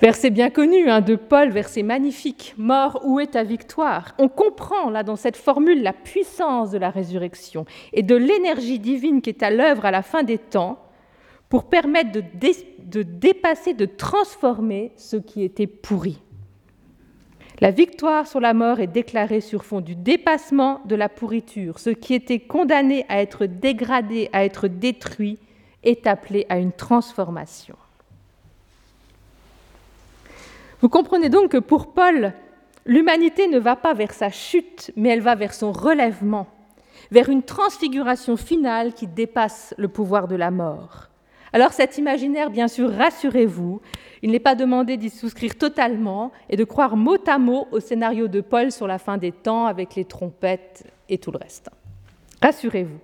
Verset 0.00 0.28
bien 0.28 0.50
connu 0.50 0.90
hein, 0.90 1.00
de 1.00 1.16
Paul, 1.16 1.48
verset 1.48 1.82
magnifique. 1.82 2.54
Mort, 2.58 3.00
où 3.04 3.18
est 3.18 3.28
ta 3.28 3.44
victoire? 3.44 4.14
On 4.18 4.28
comprend 4.28 4.90
là 4.90 5.02
dans 5.02 5.16
cette 5.16 5.38
formule 5.38 5.82
la 5.82 5.94
puissance 5.94 6.70
de 6.70 6.76
la 6.76 6.90
résurrection 6.90 7.64
et 7.94 8.02
de 8.02 8.14
l'énergie 8.14 8.78
divine 8.78 9.22
qui 9.22 9.30
est 9.30 9.42
à 9.42 9.50
l'œuvre 9.50 9.86
à 9.86 9.90
la 9.90 10.02
fin 10.02 10.22
des 10.22 10.36
temps 10.36 10.78
pour 11.48 11.64
permettre 11.64 12.12
de, 12.12 12.22
de 12.84 13.02
dépasser, 13.02 13.72
de 13.72 13.86
transformer 13.86 14.92
ce 14.96 15.16
qui 15.16 15.42
était 15.42 15.66
pourri. 15.66 16.20
La 17.60 17.70
victoire 17.70 18.26
sur 18.26 18.40
la 18.40 18.52
mort 18.52 18.80
est 18.80 18.86
déclarée 18.86 19.40
sur 19.40 19.64
fond 19.64 19.80
du 19.80 19.96
dépassement 19.96 20.82
de 20.84 20.94
la 20.94 21.08
pourriture. 21.08 21.78
Ce 21.78 21.88
qui 21.88 22.12
était 22.12 22.40
condamné 22.40 23.06
à 23.08 23.22
être 23.22 23.46
dégradé, 23.46 24.28
à 24.34 24.44
être 24.44 24.68
détruit, 24.68 25.38
est 25.82 26.06
appelé 26.06 26.44
à 26.50 26.58
une 26.58 26.72
transformation. 26.72 27.76
Vous 30.86 30.90
comprenez 30.90 31.30
donc 31.30 31.50
que 31.50 31.56
pour 31.56 31.94
Paul, 31.94 32.32
l'humanité 32.84 33.48
ne 33.48 33.58
va 33.58 33.74
pas 33.74 33.92
vers 33.92 34.12
sa 34.12 34.30
chute, 34.30 34.92
mais 34.94 35.08
elle 35.08 35.20
va 35.20 35.34
vers 35.34 35.52
son 35.52 35.72
relèvement, 35.72 36.46
vers 37.10 37.28
une 37.28 37.42
transfiguration 37.42 38.36
finale 38.36 38.94
qui 38.94 39.08
dépasse 39.08 39.74
le 39.78 39.88
pouvoir 39.88 40.28
de 40.28 40.36
la 40.36 40.52
mort. 40.52 41.08
Alors 41.52 41.72
cet 41.72 41.98
imaginaire, 41.98 42.50
bien 42.50 42.68
sûr, 42.68 42.88
rassurez-vous, 42.88 43.80
il 44.22 44.30
n'est 44.30 44.38
pas 44.38 44.54
demandé 44.54 44.96
d'y 44.96 45.10
souscrire 45.10 45.58
totalement 45.58 46.30
et 46.48 46.56
de 46.56 46.62
croire 46.62 46.96
mot 46.96 47.18
à 47.26 47.38
mot 47.38 47.66
au 47.72 47.80
scénario 47.80 48.28
de 48.28 48.40
Paul 48.40 48.70
sur 48.70 48.86
la 48.86 49.00
fin 49.00 49.18
des 49.18 49.32
temps 49.32 49.66
avec 49.66 49.96
les 49.96 50.04
trompettes 50.04 50.84
et 51.08 51.18
tout 51.18 51.32
le 51.32 51.38
reste. 51.38 51.68
Rassurez-vous. 52.40 53.00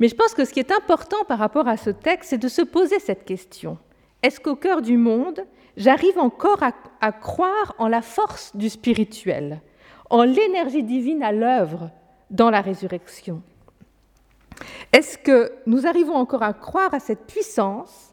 Mais 0.00 0.08
je 0.08 0.14
pense 0.14 0.34
que 0.34 0.44
ce 0.44 0.52
qui 0.52 0.60
est 0.60 0.70
important 0.70 1.24
par 1.26 1.38
rapport 1.38 1.66
à 1.66 1.78
ce 1.78 1.88
texte, 1.88 2.28
c'est 2.28 2.36
de 2.36 2.48
se 2.48 2.60
poser 2.60 2.98
cette 2.98 3.24
question. 3.24 3.78
Est-ce 4.22 4.38
qu'au 4.38 4.54
cœur 4.54 4.82
du 4.82 4.98
monde, 4.98 5.46
j'arrive 5.76 6.18
encore 6.18 6.62
à, 7.00 7.12
croire 7.12 7.74
en 7.78 7.88
la 7.88 8.02
force 8.02 8.54
du 8.56 8.68
spirituel, 8.68 9.60
en 10.08 10.22
l'énergie 10.22 10.82
divine 10.82 11.22
à 11.22 11.32
l'œuvre 11.32 11.90
dans 12.30 12.50
la 12.50 12.60
résurrection 12.60 13.42
Est-ce 14.92 15.18
que 15.18 15.52
nous 15.66 15.86
arrivons 15.86 16.14
encore 16.14 16.42
à 16.42 16.52
croire 16.52 16.92
à 16.94 17.00
cette 17.00 17.26
puissance 17.26 18.12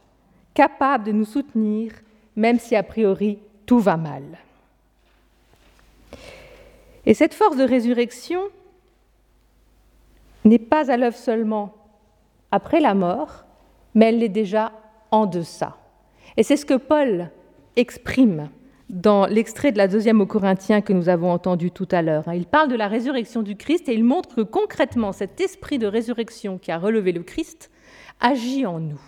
capable 0.54 1.06
de 1.06 1.12
nous 1.12 1.26
soutenir, 1.26 1.92
même 2.36 2.60
si 2.60 2.76
a 2.76 2.84
priori 2.84 3.40
tout 3.66 3.80
va 3.80 3.98
mal? 3.98 4.24
Et 7.06 7.14
cette 7.14 7.34
force 7.34 7.58
de 7.58 7.64
résurrection 7.64 8.42
n'est 10.44 10.60
pas 10.60 10.92
à 10.92 10.98
l'œuvre 10.98 11.18
seulement 11.18 11.74
après 12.52 12.80
la 12.80 12.94
mort, 12.94 13.46
mais 13.94 14.08
elle 14.08 14.20
l'est 14.20 14.30
déjà 14.30 14.72
en 15.12 15.26
deçà. 15.26 15.78
Et 16.36 16.44
c'est 16.44 16.58
ce 16.58 16.66
que 16.66 16.76
Paul 16.76 17.32
exprime 17.78 18.50
dans 18.90 19.26
l'extrait 19.26 19.72
de 19.72 19.78
la 19.78 19.88
deuxième 19.88 20.22
aux 20.22 20.26
Corinthiens 20.26 20.82
que 20.82 20.94
nous 20.94 21.10
avons 21.10 21.32
entendu 21.32 21.72
tout 21.72 21.88
à 21.92 22.02
l'heure. 22.02 22.26
Il 22.34 22.46
parle 22.46 22.70
de 22.70 22.76
la 22.76 22.88
résurrection 22.88 23.42
du 23.42 23.56
Christ 23.56 23.90
et 23.90 23.94
il 23.94 24.04
montre 24.04 24.36
que 24.36 24.42
concrètement 24.42 25.12
cet 25.12 25.40
esprit 25.42 25.78
de 25.78 25.88
résurrection 25.88 26.58
qui 26.58 26.72
a 26.72 26.78
relevé 26.78 27.12
le 27.12 27.24
Christ 27.24 27.70
agit 28.20 28.66
en 28.66 28.80
nous. 28.80 29.02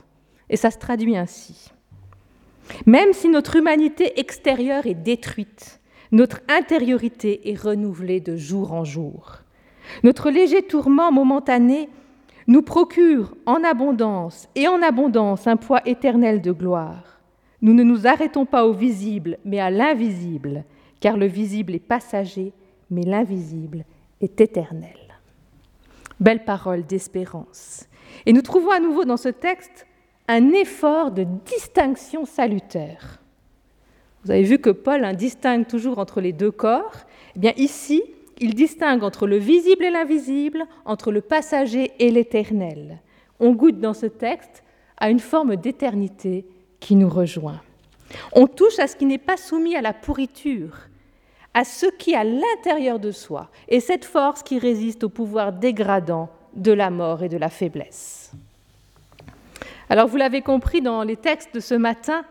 Et 0.50 0.58
ça 0.58 0.72
se 0.72 0.78
traduit 0.78 1.18
ainsi. 1.18 1.72
Même 2.86 3.14
si 3.14 3.30
notre 3.30 3.56
humanité 3.56 4.20
extérieure 4.20 4.86
est 4.86 4.96
détruite, 4.96 5.80
notre 6.12 6.42
intériorité 6.50 7.50
est 7.50 7.60
renouvelée 7.60 8.20
de 8.20 8.36
jour 8.36 8.74
en 8.74 8.84
jour. 8.84 9.40
Notre 10.04 10.30
léger 10.30 10.62
tourment 10.62 11.12
momentané 11.12 11.90
nous 12.48 12.62
procure 12.62 13.36
en 13.46 13.64
abondance 13.64 14.50
et 14.56 14.68
en 14.68 14.82
abondance 14.82 15.48
un 15.48 15.56
poids 15.56 15.82
éternel 15.86 16.42
de 16.42 16.52
gloire. 16.52 17.19
Nous 17.62 17.74
ne 17.74 17.84
nous 17.84 18.08
arrêtons 18.08 18.46
pas 18.46 18.66
au 18.66 18.74
visible, 18.74 19.38
mais 19.44 19.60
à 19.60 19.70
l'invisible, 19.70 20.64
car 21.00 21.18
le 21.18 21.26
visible 21.26 21.76
est 21.76 21.80
passager, 21.80 22.54
mais 22.90 23.04
l'invisible 23.04 23.86
est 24.22 24.40
éternel. 24.40 24.98
Belle 26.20 26.44
parole 26.44 26.86
d'espérance. 26.86 27.86
Et 28.26 28.34
nous 28.34 28.42
trouvons 28.42 28.72
à 28.72 28.80
nouveau 28.80 29.06
dans 29.06 29.18
ce 29.18 29.30
texte 29.30 29.86
un 30.28 30.52
effort 30.54 31.12
de 31.12 31.26
distinction 31.46 32.26
salutaire. 32.26 33.20
Vous 34.24 34.32
avez 34.32 34.44
vu 34.44 34.60
que 34.60 34.70
Paul 34.70 35.16
distingue 35.16 35.66
toujours 35.66 36.00
entre 36.00 36.22
les 36.22 36.34
deux 36.34 36.52
corps. 36.52 36.96
Eh 37.36 37.40
bien 37.40 37.54
ici, 37.58 38.04
il 38.40 38.54
distingue 38.54 39.04
entre 39.04 39.28
le 39.28 39.38
visible 39.38 39.86
et 39.86 39.92
l'invisible, 39.92 40.66
entre 40.86 41.12
le 41.12 41.22
passager 41.22 41.92
et 42.00 42.12
l'éternel. 42.12 43.00
On 43.40 43.52
goûte 43.52 43.80
dans 43.80 43.94
ce 43.94 44.06
texte 44.06 44.64
à 44.98 45.10
une 45.10 45.20
forme 45.20 45.56
d'éternité 45.56 46.46
qui 46.80 46.96
nous 46.96 47.10
rejoint. 47.10 47.62
On 48.34 48.48
touche 48.48 48.80
à 48.80 48.88
ce 48.88 48.96
qui 48.96 49.06
n'est 49.06 49.18
pas 49.18 49.38
soumis 49.38 49.76
à 49.76 49.82
la 49.82 49.94
pourriture, 49.94 50.76
à 51.54 51.64
ce 51.64 51.86
qui 51.86 52.16
à 52.16 52.24
l'intérieur 52.24 53.00
de 53.00 53.12
soi, 53.12 53.50
et 53.68 53.80
cette 53.80 54.06
force 54.06 54.44
qui 54.44 54.60
résiste 54.60 55.04
au 55.04 55.10
pouvoir 55.10 55.54
dégradant 55.54 56.30
de 56.56 56.72
la 56.72 56.90
mort 56.90 57.24
et 57.24 57.30
de 57.30 57.38
la 57.38 57.50
faiblesse. 57.50 58.32
Alors 59.90 60.08
vous 60.08 60.18
l'avez 60.18 60.42
compris 60.42 60.82
dans 60.82 61.04
les 61.04 61.16
textes 61.16 61.54
de 61.54 61.60
ce 61.60 61.76
matin, 61.76 62.24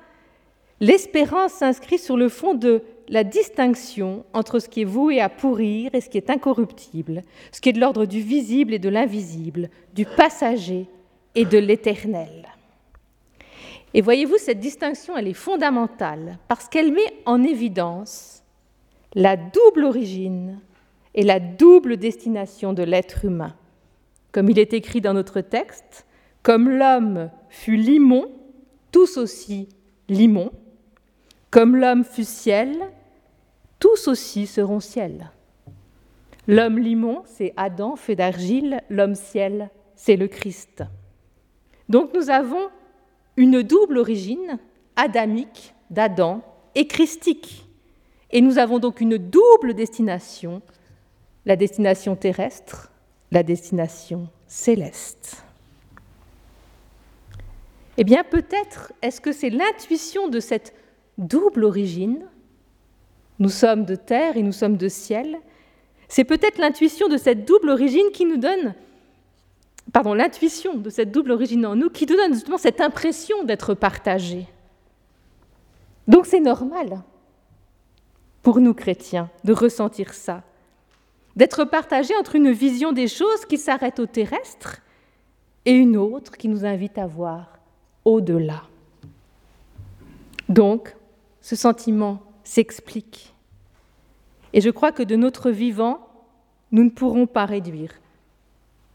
l'espérance 0.80 1.52
s'inscrit 1.52 1.98
sur 1.98 2.16
le 2.16 2.28
fond 2.28 2.54
de 2.54 2.82
la 3.08 3.24
distinction 3.24 4.24
entre 4.32 4.58
ce 4.58 4.68
qui 4.68 4.82
est 4.82 4.84
voué 4.84 5.20
à 5.20 5.28
pourrir 5.28 5.94
et 5.94 6.00
ce 6.00 6.08
qui 6.08 6.18
est 6.18 6.30
incorruptible, 6.30 7.24
ce 7.52 7.60
qui 7.60 7.70
est 7.70 7.72
de 7.72 7.80
l'ordre 7.80 8.06
du 8.06 8.20
visible 8.20 8.74
et 8.74 8.78
de 8.78 8.88
l'invisible, 8.88 9.70
du 9.94 10.04
passager 10.04 10.86
et 11.34 11.44
de 11.44 11.58
l'éternel. 11.58 12.46
Et 13.94 14.00
voyez-vous, 14.00 14.36
cette 14.38 14.60
distinction, 14.60 15.16
elle 15.16 15.28
est 15.28 15.34
fondamentale 15.34 16.38
parce 16.48 16.68
qu'elle 16.68 16.92
met 16.92 17.12
en 17.26 17.42
évidence 17.42 18.42
la 19.14 19.36
double 19.36 19.84
origine 19.84 20.60
et 21.14 21.22
la 21.22 21.40
double 21.40 21.96
destination 21.96 22.72
de 22.72 22.82
l'être 22.82 23.24
humain. 23.24 23.54
Comme 24.32 24.50
il 24.50 24.58
est 24.58 24.74
écrit 24.74 25.00
dans 25.00 25.14
notre 25.14 25.40
texte, 25.40 26.06
comme 26.42 26.68
l'homme 26.68 27.30
fut 27.48 27.76
limon, 27.76 28.30
tous 28.92 29.16
aussi 29.16 29.68
limon, 30.08 30.50
comme 31.50 31.76
l'homme 31.76 32.04
fut 32.04 32.24
ciel, 32.24 32.76
tous 33.80 34.08
aussi 34.08 34.46
seront 34.46 34.80
ciel. 34.80 35.30
L'homme 36.46 36.78
limon, 36.78 37.22
c'est 37.26 37.52
Adam 37.56 37.96
fait 37.96 38.16
d'argile, 38.16 38.80
l'homme 38.88 39.14
ciel, 39.14 39.70
c'est 39.96 40.16
le 40.16 40.28
Christ. 40.28 40.82
Donc 41.88 42.14
nous 42.14 42.30
avons 42.30 42.68
une 43.38 43.62
double 43.62 43.98
origine, 43.98 44.58
adamique 44.96 45.72
d'Adam 45.90 46.42
et 46.74 46.88
christique. 46.88 47.66
Et 48.32 48.40
nous 48.40 48.58
avons 48.58 48.80
donc 48.80 49.00
une 49.00 49.16
double 49.16 49.74
destination, 49.74 50.60
la 51.46 51.54
destination 51.54 52.16
terrestre, 52.16 52.90
la 53.30 53.44
destination 53.44 54.28
céleste. 54.48 55.44
Eh 57.96 58.02
bien, 58.02 58.24
peut-être 58.24 58.92
est-ce 59.02 59.20
que 59.20 59.30
c'est 59.30 59.50
l'intuition 59.50 60.28
de 60.28 60.40
cette 60.40 60.74
double 61.16 61.62
origine? 61.62 62.26
Nous 63.38 63.50
sommes 63.50 63.84
de 63.84 63.94
terre 63.94 64.36
et 64.36 64.42
nous 64.42 64.52
sommes 64.52 64.76
de 64.76 64.88
ciel. 64.88 65.38
C'est 66.08 66.24
peut-être 66.24 66.58
l'intuition 66.58 67.06
de 67.06 67.16
cette 67.16 67.44
double 67.44 67.70
origine 67.70 68.10
qui 68.12 68.24
nous 68.24 68.36
donne 68.36 68.74
pardon, 69.92 70.14
l'intuition 70.14 70.76
de 70.76 70.90
cette 70.90 71.10
double 71.10 71.32
origine 71.32 71.66
en 71.66 71.76
nous 71.76 71.90
qui 71.90 72.06
nous 72.06 72.16
donne 72.16 72.34
justement 72.34 72.58
cette 72.58 72.80
impression 72.80 73.44
d'être 73.44 73.74
partagé. 73.74 74.46
Donc 76.06 76.26
c'est 76.26 76.40
normal 76.40 77.02
pour 78.42 78.60
nous 78.60 78.74
chrétiens 78.74 79.30
de 79.44 79.52
ressentir 79.52 80.14
ça, 80.14 80.42
d'être 81.36 81.64
partagé 81.64 82.14
entre 82.16 82.36
une 82.36 82.50
vision 82.50 82.92
des 82.92 83.08
choses 83.08 83.44
qui 83.46 83.58
s'arrête 83.58 83.98
au 83.98 84.06
terrestre 84.06 84.80
et 85.64 85.72
une 85.72 85.96
autre 85.96 86.36
qui 86.36 86.48
nous 86.48 86.64
invite 86.64 86.98
à 86.98 87.06
voir 87.06 87.58
au-delà. 88.04 88.62
Donc, 90.48 90.96
ce 91.42 91.56
sentiment 91.56 92.22
s'explique. 92.42 93.34
Et 94.54 94.62
je 94.62 94.70
crois 94.70 94.92
que 94.92 95.02
de 95.02 95.14
notre 95.14 95.50
vivant, 95.50 96.08
nous 96.72 96.84
ne 96.84 96.90
pourrons 96.90 97.26
pas 97.26 97.44
réduire 97.44 97.92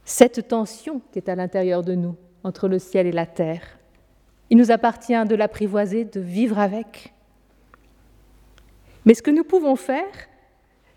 cette 0.05 0.47
tension 0.47 1.01
qui 1.11 1.19
est 1.19 1.29
à 1.29 1.35
l'intérieur 1.35 1.83
de 1.83 1.95
nous 1.95 2.15
entre 2.43 2.67
le 2.67 2.79
ciel 2.79 3.07
et 3.07 3.11
la 3.11 3.25
terre. 3.25 3.79
Il 4.49 4.57
nous 4.57 4.71
appartient 4.71 5.25
de 5.25 5.35
l'apprivoiser, 5.35 6.05
de 6.05 6.19
vivre 6.19 6.59
avec. 6.59 7.13
Mais 9.05 9.13
ce 9.13 9.21
que 9.21 9.31
nous 9.31 9.43
pouvons 9.43 9.75
faire, 9.75 10.11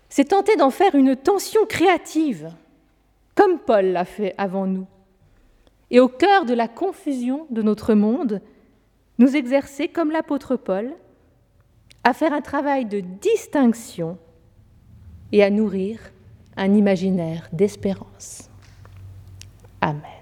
c'est 0.09 0.25
tenter 0.29 0.55
d'en 0.55 0.69
faire 0.69 0.95
une 0.95 1.15
tension 1.15 1.65
créative, 1.65 2.51
comme 3.35 3.59
Paul 3.59 3.87
l'a 3.87 4.05
fait 4.05 4.33
avant 4.37 4.65
nous. 4.65 4.87
Et 5.89 5.99
au 5.99 6.07
cœur 6.07 6.45
de 6.45 6.53
la 6.53 6.67
confusion 6.67 7.47
de 7.49 7.61
notre 7.61 7.93
monde, 7.93 8.41
nous 9.19 9.35
exercer, 9.35 9.87
comme 9.87 10.11
l'apôtre 10.11 10.55
Paul, 10.55 10.93
à 12.03 12.13
faire 12.13 12.33
un 12.33 12.41
travail 12.41 12.85
de 12.85 12.99
distinction 12.99 14.17
et 15.31 15.43
à 15.43 15.49
nourrir 15.49 15.99
un 16.55 16.73
imaginaire 16.73 17.49
d'espérance. 17.51 18.49
Amém. 19.87 20.16